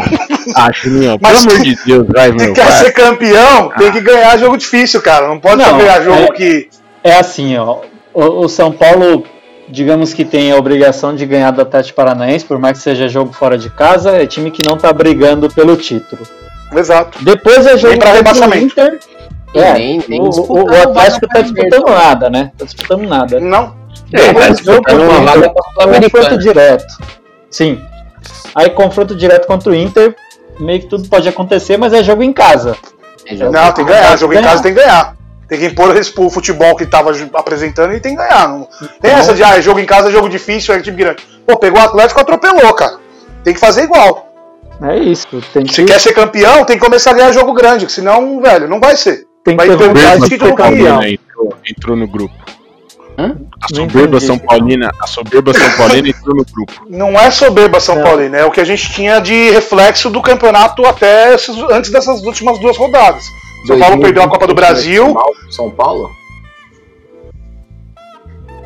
[0.56, 2.54] Ah, Juninho, pelo amor se- de Deus, vai, Se meu.
[2.54, 2.78] quer vai.
[2.84, 5.28] ser campeão, tem que ganhar jogo difícil, cara.
[5.28, 6.70] Não pode Não, ganhar jogo é- que.
[7.04, 7.80] é assim, ó.
[8.14, 9.26] O, o São Paulo,
[9.70, 13.34] digamos que tem a obrigação de ganhar do Atlético Paranaense, por mais que seja jogo
[13.34, 16.22] fora de casa, é time que não tá brigando pelo título.
[16.76, 17.24] Exato.
[17.24, 18.66] Depois é jogo rebaixamento.
[18.66, 19.00] Inter.
[19.56, 22.52] É, nem- nem o, o, o Atlético tá pra disputando nada, né?
[22.58, 23.39] Tá disputando nada.
[23.39, 23.83] Não.
[24.14, 25.53] É, tá disputando uma vaga
[26.09, 26.93] confronto direto.
[27.49, 27.82] Sim.
[28.55, 30.16] Aí confronto direto contra o Inter,
[30.59, 32.78] meio que tudo pode acontecer, mas é jogo em casa.
[33.26, 34.18] É jogo- Não, tem que ganhar.
[34.18, 34.49] Jogo em ganhar.
[34.49, 35.16] casa tem que ganhar.
[35.47, 38.47] Tem que impor o futebol que tava ju- apresentando e tem que ganhar.
[38.47, 41.24] Não tem Então- essa de, ah, jogo em casa é jogo difícil, é time grande.
[41.45, 42.97] Pô, pegou o Atlético atropelou, cara.
[43.43, 44.30] Tem que fazer igual.
[44.82, 45.28] É isso.
[45.53, 48.41] Tem que, Se quer ser campeão, tem que começar a ganhar jogo grande, que senão,
[48.41, 49.26] velho, não vai ser.
[49.43, 50.95] tem que vai ter ter de título que campeão.
[50.97, 52.34] Paulina entrou, entrou no grupo.
[53.18, 53.36] Hã?
[53.61, 54.20] A Não soberba.
[54.20, 56.74] São Paulina, a soberba São Paulina entrou no grupo.
[56.89, 58.03] Não é soberba São Não.
[58.03, 62.22] Paulino, é o que a gente tinha de reflexo do campeonato até esses- antes dessas
[62.24, 63.24] últimas duas rodadas.
[63.68, 65.16] São Paulo 2020 perdeu a Copa do Brasil.
[65.49, 66.11] São Paulo?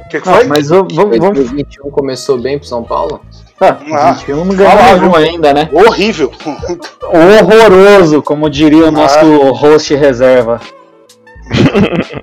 [0.05, 0.45] O que, que Não, foi?
[0.45, 3.19] mas vamos, vamos, 2021 começou bem pro São Paulo?
[3.59, 5.69] ah, Ah, 21 não ganhou nenhum ainda, né?
[5.73, 6.31] Horrível.
[7.03, 9.51] Horroroso, como diria o nosso Ah.
[9.51, 10.61] host reserva.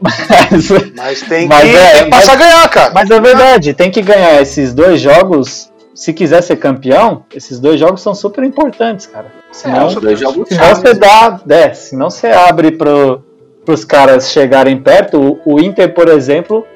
[0.00, 2.92] Mas, Mas tem Mas que, é, tem que passar a ganhar, cara.
[2.94, 5.70] mas é verdade, tem que ganhar esses dois jogos.
[5.94, 9.26] Se quiser ser campeão, esses dois jogos são super importantes, cara.
[9.52, 10.78] Senão, os dois jogos senão chaves.
[10.82, 11.40] você dá.
[11.48, 13.22] É, senão você abre pro,
[13.64, 15.40] pros caras chegarem perto.
[15.44, 16.66] O, o Inter, por exemplo,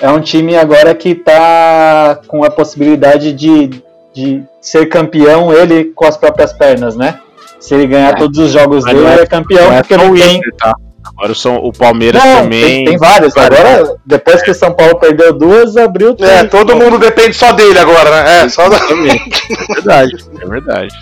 [0.00, 3.70] é um time agora que tá com a possibilidade de,
[4.12, 7.20] de ser campeão ele com as próprias pernas, né?
[7.60, 8.16] Se ele ganhar É.
[8.16, 10.18] todos os jogos Mas dele, não é- ele é campeão, Não é porque não o
[10.18, 10.36] tem.
[10.38, 10.74] Inter, tá?
[11.06, 12.62] Agora o, São, o Palmeiras Não, também.
[12.62, 13.36] tem, tem vários.
[13.36, 16.28] Agora, depois que o São Paulo perdeu duas, abriu tudo.
[16.28, 18.42] É, todo mundo depende só dele agora, né?
[18.44, 18.76] É, só da.
[18.84, 20.94] É verdade, é verdade.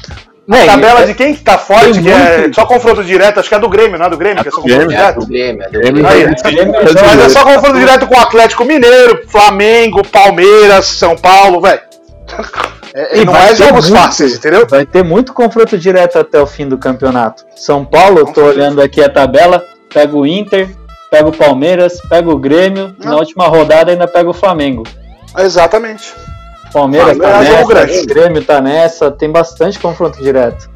[0.47, 2.55] Né, tabela e- de quem que tá forte, que é muito.
[2.57, 4.61] só confronto direto, acho que é do Grêmio, não é do Grêmio, que é só
[4.61, 6.03] confronto Grêmio, É do Grêmio, é do Grêmio.
[6.03, 6.75] Grêmio.
[7.07, 11.81] Mas é só confronto direto com o Atlético Mineiro, Flamengo, Palmeiras, São Paulo, velho.
[12.95, 14.03] É, E não é jogos muito.
[14.03, 14.67] fáceis, entendeu?
[14.69, 17.45] Vai ter muito confronto direto até o fim do campeonato.
[17.57, 19.63] São Paulo, tô olhando aqui a tabela,
[19.93, 20.69] pega o Inter,
[21.11, 23.19] pega o Palmeiras, pega o Grêmio, e na Não.
[23.19, 24.83] última rodada ainda pega o Flamengo.
[25.39, 26.13] Exatamente.
[26.73, 28.01] Palmeiras tá Palmeiras é jogo nessa, grande.
[28.01, 30.71] o Grêmio tá nessa, tem bastante confronto direto.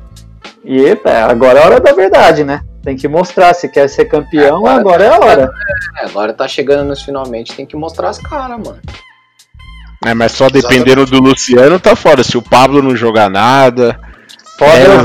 [0.64, 2.60] E é, agora é a hora da verdade, né?
[2.82, 5.50] Tem que mostrar, se quer ser campeão, agora é a hora.
[5.98, 8.78] É, agora tá chegando nos finalmente, tem que mostrar as caras, mano.
[10.04, 12.22] É, mas só dependendo do Luciano tá fora.
[12.22, 13.98] Se o Pablo não jogar nada.
[14.58, 15.04] Foda É, não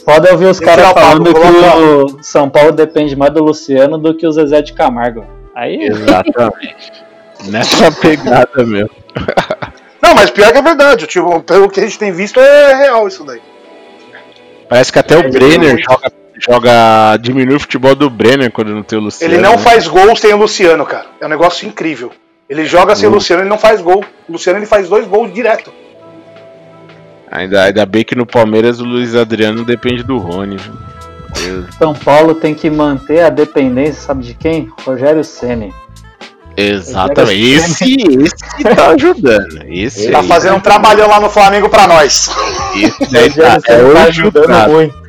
[0.00, 4.14] caras foda ouvir os caras falando que o São Paulo depende mais do Luciano do
[4.14, 5.24] que o Zezé de Camargo.
[5.54, 6.92] Aí, Exatamente.
[7.46, 8.90] Nessa pegada mesmo.
[10.02, 11.06] Não, mas pior que é verdade.
[11.06, 13.40] Tipo, pelo que a gente tem visto, é real isso daí.
[14.68, 17.16] Parece que até Ele o Brenner não- joga, joga.
[17.18, 19.34] diminui o futebol do Brenner quando não tem o Luciano.
[19.34, 19.58] Ele não né?
[19.58, 21.06] faz gols sem o Luciano, cara.
[21.20, 22.12] É um negócio incrível.
[22.48, 23.14] Ele joga sem o Hum.
[23.14, 24.04] Luciano, ele não faz gol.
[24.28, 25.72] O Luciano ele faz dois gols direto.
[27.30, 30.56] Ainda, ainda bem que no Palmeiras o Luiz Adriano depende do Rony.
[30.56, 31.64] viu?
[31.78, 34.68] São Paulo tem que manter a dependência, sabe de quem?
[34.84, 35.72] Rogério Ceni.
[36.56, 37.40] Exatamente.
[37.52, 39.62] Esse, esse tá ajudando.
[39.68, 42.28] Esse Tá aí, fazendo um trabalhão lá no Flamengo pra nós.
[42.76, 45.00] esse aí tá, é tá hoje ajudando muito.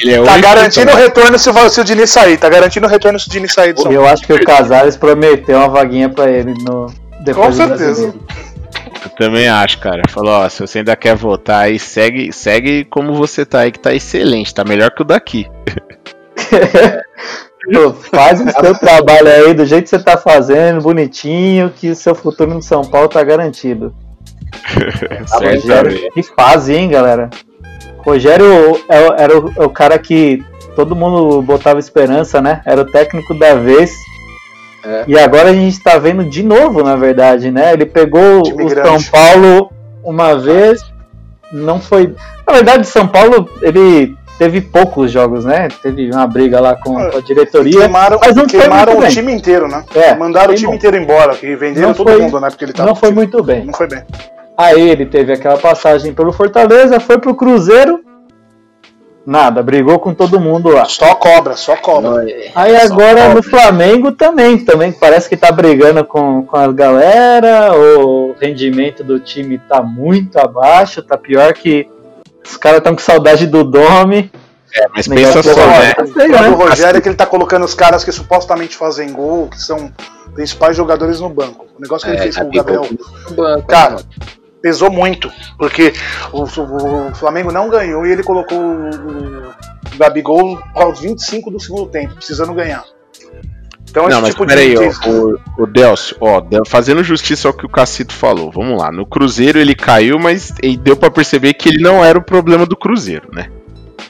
[0.00, 0.98] Ele é Tá garantindo o tá.
[0.98, 2.36] retorno se, o- se o Diniz sair.
[2.36, 4.44] Tá garantindo o retorno se o Diniz sair do São E eu acho que o
[4.44, 6.86] Casares prometeu uma vaguinha pra ele no
[7.24, 8.14] depois Com do certeza.
[9.04, 10.02] Eu também acho, cara.
[10.08, 13.78] Falou, ó, se você ainda quer votar aí, segue, segue como você tá aí, que
[13.78, 15.46] tá excelente, tá melhor que o daqui.
[17.72, 21.96] Pô, faz o seu trabalho aí do jeito que você tá fazendo, bonitinho, que o
[21.96, 23.94] seu futuro no São Paulo tá garantido.
[25.32, 26.10] Rogério, Certamente.
[26.12, 27.30] que fase, hein, galera?
[27.98, 28.44] Rogério
[28.88, 30.42] é o- era o, é o cara que
[30.74, 32.60] todo mundo botava esperança, né?
[32.66, 33.92] Era o técnico da vez.
[34.84, 35.04] É.
[35.06, 37.72] E agora a gente tá vendo de novo, na verdade, né?
[37.72, 38.70] Ele pegou o.
[38.70, 39.70] São Paulo
[40.02, 40.82] uma vez,
[41.52, 42.14] não foi.
[42.46, 45.68] Na verdade, o São Paulo ele teve poucos jogos, né?
[45.82, 47.78] Teve uma briga lá com, com a diretoria.
[47.78, 49.84] Queimaram, mas não queimaram o time inteiro, né?
[49.94, 52.48] É, Mandaram o time inteiro embora, que venderam Não todo foi- mundo, né?
[52.50, 53.64] Porque ele tava Não foi muito bem.
[53.64, 54.02] Não foi bem.
[54.58, 58.00] Aí ele teve aquela passagem pelo Fortaleza, foi pro Cruzeiro.
[59.24, 60.84] Nada, brigou com todo mundo lá.
[60.84, 62.10] Só cobra, só cobra.
[62.10, 63.34] Não, é- Aí só agora pobre.
[63.36, 69.20] no Flamengo também, também parece que tá brigando com, com a galera, o rendimento do
[69.20, 71.88] time tá muito abaixo, tá pior que
[72.44, 74.28] os caras estão com saudade do Domi.
[74.74, 75.92] É, mas pensa só, bom, né?
[75.92, 76.48] tá O né?
[76.50, 79.92] do Rogério é que ele tá colocando os caras que supostamente fazem gol, que são
[80.34, 81.66] principais jogadores no banco.
[81.78, 84.02] O negócio que ele É, fez com o Gabigol Gabriel banco, Cara, né?
[84.62, 85.92] Pesou muito, porque
[86.32, 91.86] o, o Flamengo não ganhou e ele colocou o, o Gabigol aos 25 do segundo
[91.86, 92.84] tempo, precisando ganhar.
[93.90, 94.82] Então Não, mas tipo peraí, de.
[94.82, 98.90] ó, o, o Delcio, ó, fazendo justiça ao que o Cacito falou, vamos lá.
[98.90, 102.64] No Cruzeiro ele caiu, mas e deu pra perceber que ele não era o problema
[102.64, 103.50] do Cruzeiro, né?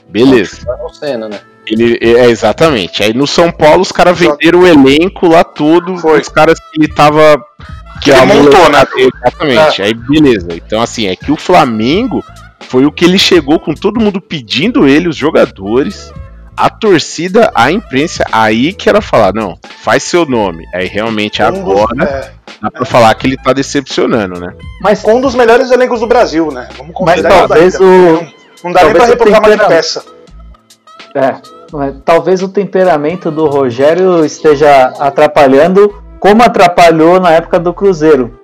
[0.08, 0.58] Beleza.
[0.66, 1.40] Não sendo, né?
[1.66, 3.02] Ele, é, exatamente.
[3.02, 6.20] Aí no São Paulo os caras venderam o elenco lá todo, Foi.
[6.20, 7.42] os caras que ele tava.
[8.02, 8.84] Que ele a montou, né?
[8.96, 9.82] Exatamente.
[9.82, 10.48] Aí beleza.
[10.54, 12.24] Então, assim, é que o Flamengo
[12.60, 16.12] foi o que ele chegou com todo mundo pedindo ele, os jogadores,
[16.56, 20.64] a torcida, a imprensa, aí que era falar, não, faz seu nome.
[20.74, 22.30] Aí realmente Um dos- agora é,
[22.60, 24.52] dá pra falar que ele tá decepcionando, né?
[24.80, 26.68] Mas com um dos melhores elencos do Brasil, né?
[26.76, 28.32] Vamos Mas talvez o- Não,
[28.64, 30.04] não dá nem talvez pra o reprovar mais peça.
[31.14, 31.34] É,
[32.04, 38.38] talvez o temperamento do Rogério esteja atrapalhando, como atrapalhou na época do Cruzeiro.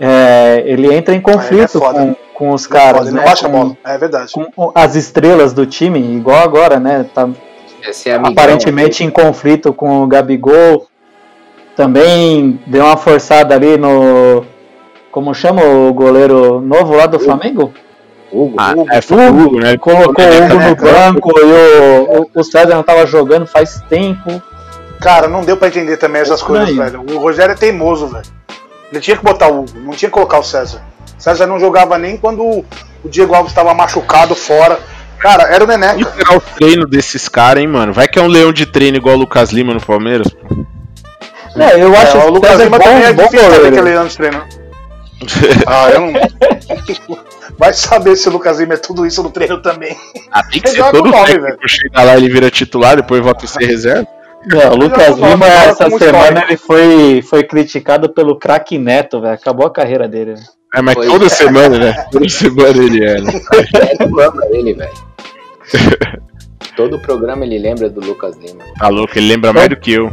[0.00, 2.00] É, ele entra em conflito foda.
[2.34, 3.22] com, com os é caras, foda, ele né?
[3.22, 3.76] não bate a com, bola.
[3.84, 4.32] É verdade.
[4.32, 7.06] com as estrelas do time, igual agora, né?
[7.14, 7.28] Tá
[7.88, 10.88] Esse é amigão, aparentemente em conflito com o Gabigol.
[11.76, 14.44] Também deu uma forçada ali no.
[15.12, 17.72] Como chama o goleiro novo lá do Flamengo?
[18.32, 18.56] Hugo.
[18.58, 18.86] Ah, Hugo.
[18.90, 19.76] é, foi Hugo, né?
[19.76, 24.42] Colocou o Hugo no banco e o, o, o César não tava jogando faz tempo.
[25.00, 27.04] Cara, não deu pra entender também essas coisas, Estranho.
[27.04, 27.16] velho.
[27.16, 28.24] O Rogério é teimoso, velho.
[28.90, 30.80] Ele tinha que botar o Hugo, não tinha que colocar o César.
[31.18, 32.64] O César não jogava nem quando o
[33.04, 34.78] Diego Alves estava machucado fora.
[35.18, 36.10] Cara, era o E Neneca.
[36.10, 37.92] pegar o treino desses caras, hein, mano?
[37.92, 40.28] Vai que é um leão de treino igual o Lucas Lima no Palmeiras.
[41.56, 43.82] É, eu acho É, o o Lucas Lima também é bom, difícil saber que é.
[43.82, 44.44] Leandro de treino.
[45.66, 46.12] Ah, eu não.
[47.58, 49.96] Vai saber se o Lucas Lima é tudo isso no treino também.
[50.30, 51.58] Ah, tem que Ele ser todo o nome, velho.
[51.66, 54.06] chegar lá ele vira titular, depois volta a ser reserva.
[54.52, 59.34] É, o Lucas Lima, essa semana, ele foi, foi criticado pelo craque Neto, velho.
[59.34, 60.34] Acabou a carreira dele.
[60.74, 61.28] É, mas Pois toda é.
[61.28, 61.92] semana, né?
[62.12, 63.32] Toda semana ele é, né?
[63.72, 64.94] Neto ama ele, velho.
[66.76, 68.62] Todo programa ele lembra do Lucas Lima.
[68.78, 70.12] Tá louco, ele lembra mais do que eu.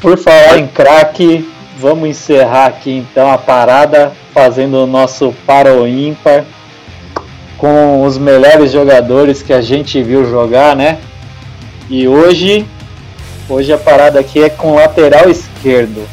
[0.00, 1.48] Por falar em craque,
[1.78, 6.44] vamos encerrar aqui então a parada, fazendo o nosso para o ímpar
[7.56, 10.98] com os melhores jogadores que a gente viu jogar, né?
[11.90, 12.66] E hoje,
[13.48, 16.06] hoje a parada aqui é com lateral esquerdo.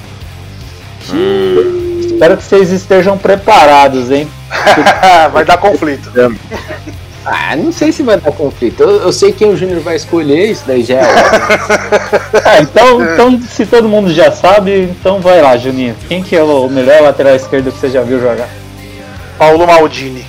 [2.00, 4.28] Espero que vocês estejam preparados, hein?
[5.32, 6.12] Vai dar conflito.
[7.28, 8.84] Ah, não sei se vai dar conflito.
[8.84, 11.02] Eu, eu sei quem o Júnior vai escolher, isso daí já é.
[12.46, 15.96] Ah, então, então, se todo mundo já sabe, então vai lá, Juninho.
[16.08, 18.48] Quem que é o melhor lateral esquerdo que você já viu jogar?
[19.40, 20.24] Paulo Maldini.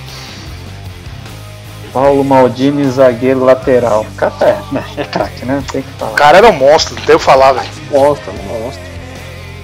[1.97, 4.05] Paulo Maldini, zagueiro lateral.
[4.15, 5.63] Cara, é, né, é craque, né?
[5.71, 6.11] Tem que O falar.
[6.13, 7.67] cara era um monstro, não tem o que falar, velho.
[7.89, 8.83] Monstro, monstro.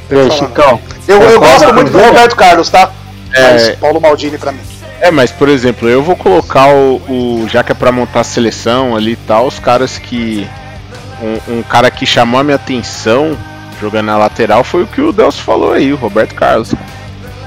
[0.09, 0.79] E aí, Chicão?
[1.07, 1.99] Eu, eu Concorda gosto muito do?
[1.99, 2.89] Roberto Carlos, tá?
[3.29, 4.59] Mas É, Paulo Maldini pra mim.
[4.99, 8.23] é, mas por exemplo, eu vou colocar o, o- já que é pra montar a
[8.23, 10.47] seleção ali e tal, os caras que.
[11.21, 13.37] Um, um cara que chamou a minha atenção
[13.79, 16.73] jogando na lateral foi o que o Delcio falou aí, o Roberto Carlos.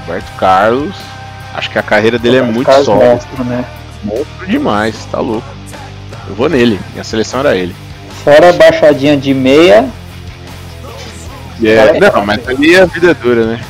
[0.05, 0.95] Roberto Carlos,
[1.53, 3.05] acho que a carreira dele é muito Carlos sólida.
[3.05, 3.65] monstro, né?
[4.03, 5.47] Monstro demais, tá louco.
[6.27, 7.75] Eu vou nele, minha seleção era ele.
[8.23, 9.89] Fora a baixadinha de meia,
[11.63, 13.61] É, não, mas ali a vida é dura, né?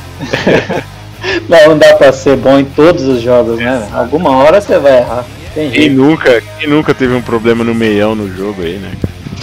[1.48, 3.88] não dá pra ser bom em todos os jogos, né?
[3.92, 5.24] Alguma hora você vai errar.
[5.54, 5.96] Tem Quem jeito.
[5.96, 8.92] nunca, quem nunca teve um problema no meião no jogo aí, né?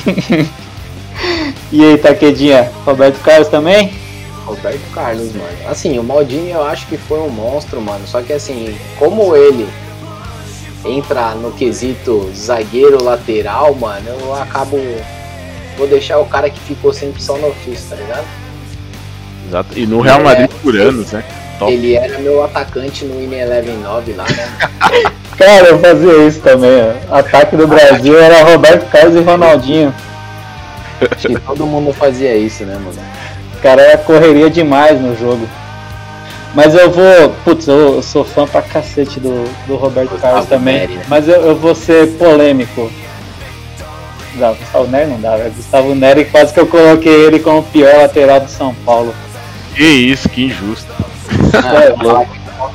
[1.71, 2.71] E aí, Taquedinha?
[2.85, 3.93] Roberto Carlos também?
[4.45, 5.49] Roberto Carlos, mano.
[5.67, 8.05] Assim, o Maldini eu acho que foi um monstro, mano.
[8.07, 9.67] Só que assim, como ele
[10.85, 14.77] entra no quesito zagueiro lateral, mano, eu acabo.
[15.77, 18.25] Vou deixar o cara que ficou sempre só no ofício, tá ligado?
[19.47, 19.77] Exato.
[19.77, 20.23] E no Real É.
[20.23, 21.23] Madrid por anos, né?
[21.59, 21.71] Top.
[21.71, 24.49] Ele era meu atacante no In Eleven 9 lá, né?
[25.37, 26.71] Cara, eu fazia isso também.
[27.09, 27.17] ó.
[27.17, 29.93] Ataque do Brasil era Roberto Carlos e Ronaldinho.
[31.11, 32.97] Acho que todo mundo fazia isso, né, mano?
[33.57, 35.45] O cara correria demais no jogo.
[36.55, 37.29] Mas eu vou.
[37.43, 40.79] Putz, eu, sou fã pra cacete do, do Roberto Gustavo Carlos também.
[40.79, 41.05] Neri, né?
[41.07, 42.89] Mas eu, eu vou ser polêmico.
[44.35, 45.51] Não, Gustavo Neri não dá, velho.
[45.51, 49.13] Gustavo Neri quase que eu coloquei ele como o pior lateral do São Paulo.
[49.75, 50.91] Que isso, que injusto.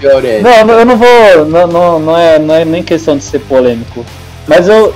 [0.02, 1.46] É, não, não, eu não vou.
[1.46, 4.04] Não, não, não, é, não é nem questão de ser polêmico.
[4.46, 4.94] Mas eu,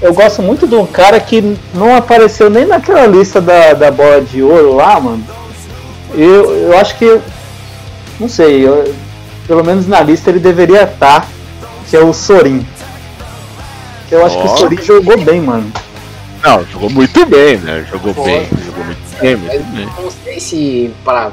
[0.00, 4.20] eu gosto muito de um cara que não apareceu nem naquela lista da, da bola
[4.20, 5.24] de ouro lá, mano.
[6.14, 7.20] Eu, eu acho que.
[8.20, 8.94] Não sei, eu,
[9.46, 11.26] pelo menos na lista ele deveria estar,
[11.88, 12.66] que é o Sorin.
[14.10, 14.42] Eu acho oh.
[14.42, 15.72] que o Sorin jogou bem, mano.
[16.42, 17.86] Não, jogou muito bem, né?
[17.90, 18.24] Jogou Pô.
[18.24, 19.86] bem, jogou muito bem, muito bem.
[19.86, 21.32] Não sei se para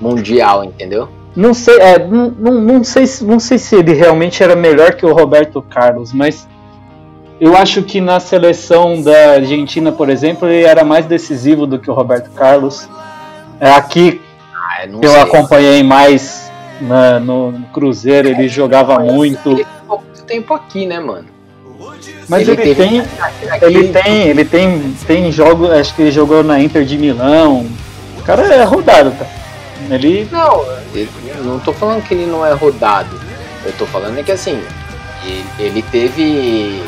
[0.00, 1.08] mundial, entendeu?
[1.34, 5.06] Não sei, é, não, não, não, sei, não sei se ele realmente era melhor que
[5.06, 6.48] o Roberto Carlos, mas
[7.40, 11.90] eu acho que na seleção da Argentina, por exemplo, ele era mais decisivo do que
[11.90, 12.88] o Roberto Carlos.
[13.58, 14.20] É, aqui
[14.80, 16.50] ah, eu, eu acompanhei mais
[16.80, 19.52] na, no Cruzeiro, ele jogava muito.
[19.52, 21.26] Ele ficou muito tempo aqui, né, mano?
[22.28, 23.02] Mas ele, ele tem,
[23.62, 27.66] ele tem, ele tem, tem jogo, acho que ele jogou na Inter de Milão.
[28.16, 29.26] O cara é rodado, tá?
[29.90, 30.64] Ele não,
[30.94, 31.10] ele,
[31.42, 33.20] não tô falando que ele não é rodado.
[33.64, 34.62] Eu tô falando é que assim,
[35.24, 36.82] ele, ele teve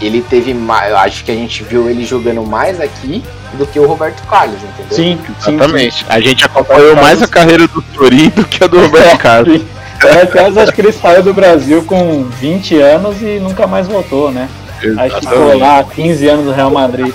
[0.00, 0.90] ele teve mais.
[0.90, 3.22] Eu acho que a gente viu ele jogando mais aqui
[3.54, 4.96] do que o Roberto Carlos, entendeu?
[4.96, 5.94] Sim, exatamente.
[5.96, 6.06] Sim, sim.
[6.08, 9.62] A gente acompanhou mais a carreira do Turim do que a do Roberto é, Carlos.
[10.02, 14.30] Roberto Carlos acho que ele saiu do Brasil com 20 anos e nunca mais voltou,
[14.30, 14.48] né?
[14.82, 15.14] Exatamente.
[15.14, 17.14] Acho que ficou lá 15 anos no Real Madrid.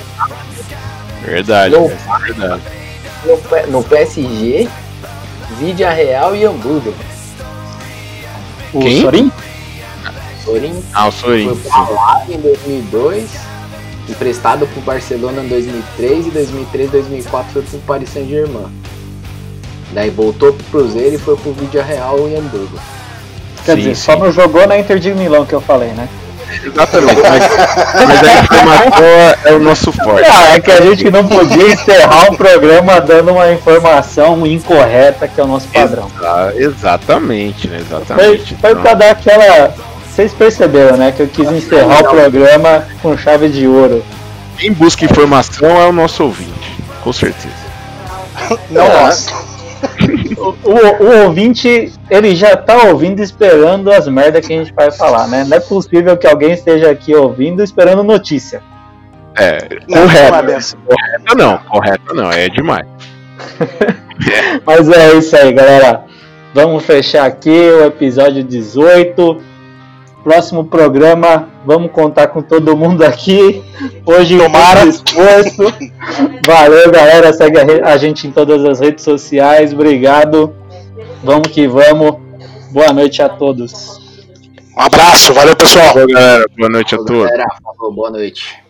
[1.21, 2.61] Verdade, no, verdade.
[3.25, 4.67] No, no PSG,
[5.59, 6.93] Vídea Real e Hamburgo.
[8.73, 9.01] O Quem?
[9.01, 9.31] Sorin?
[10.49, 10.83] Sorin.
[10.93, 11.55] Ah, o Sorin.
[11.55, 13.29] Foi pra lá em 2002,
[14.09, 18.67] emprestado pro Barcelona em 2003 e 2003, 2004 foi pro Paris Saint-Germain.
[19.91, 22.79] Daí voltou pro Cruzeiro e foi pro Vídea Real e Hamburgo.
[23.65, 24.01] Quer sim, dizer, sim.
[24.01, 26.07] só não jogou na Inter de Milão que eu falei, né?
[26.63, 29.05] Exatamente, mas, mas a informação
[29.45, 30.29] é o nosso forte.
[30.29, 35.39] Ah, é que a gente não podia encerrar um programa dando uma informação incorreta, que
[35.39, 36.07] é o nosso padrão.
[36.17, 37.79] Exa exatamente, né?
[37.79, 38.55] Exatamente.
[38.55, 38.81] Foi, foi então...
[38.81, 39.73] pra dar aquela
[40.09, 41.11] vocês perceberam, né?
[41.11, 44.03] Que eu quis encerrar o programa com chave de ouro.
[44.57, 47.55] Quem busca informação é o nosso ouvinte, com certeza.
[48.69, 49.49] Não, nossa.
[50.37, 54.89] O, o, o, ouvinte, ele já tá ouvindo esperando as merdas que a gente vai
[54.89, 55.43] falar, né?
[55.45, 58.61] Não é possível que alguém esteja aqui ouvindo esperando notícia.
[59.37, 59.57] É,
[59.87, 60.77] não, correto.
[60.85, 62.85] Correto não, correto não, é demais.
[64.65, 66.05] Mas é isso aí, galera.
[66.53, 69.41] Vamos fechar aqui o episódio 18.
[70.23, 73.63] Próximo programa, vamos contar com todo mundo aqui.
[74.05, 74.85] Hoje, Tomara.
[74.85, 75.73] esforço.
[76.45, 77.31] Valeu, galera.
[77.31, 79.73] Segue a gente em todas as redes sociais.
[79.73, 80.53] Obrigado.
[81.23, 82.17] Vamos que vamos.
[82.71, 83.97] Boa noite a todos.
[84.77, 85.33] Um abraço.
[85.33, 85.93] Valeu, pessoal.
[85.93, 86.45] Boa, galera.
[86.57, 87.29] Boa noite a todos.
[87.95, 88.68] Boa noite.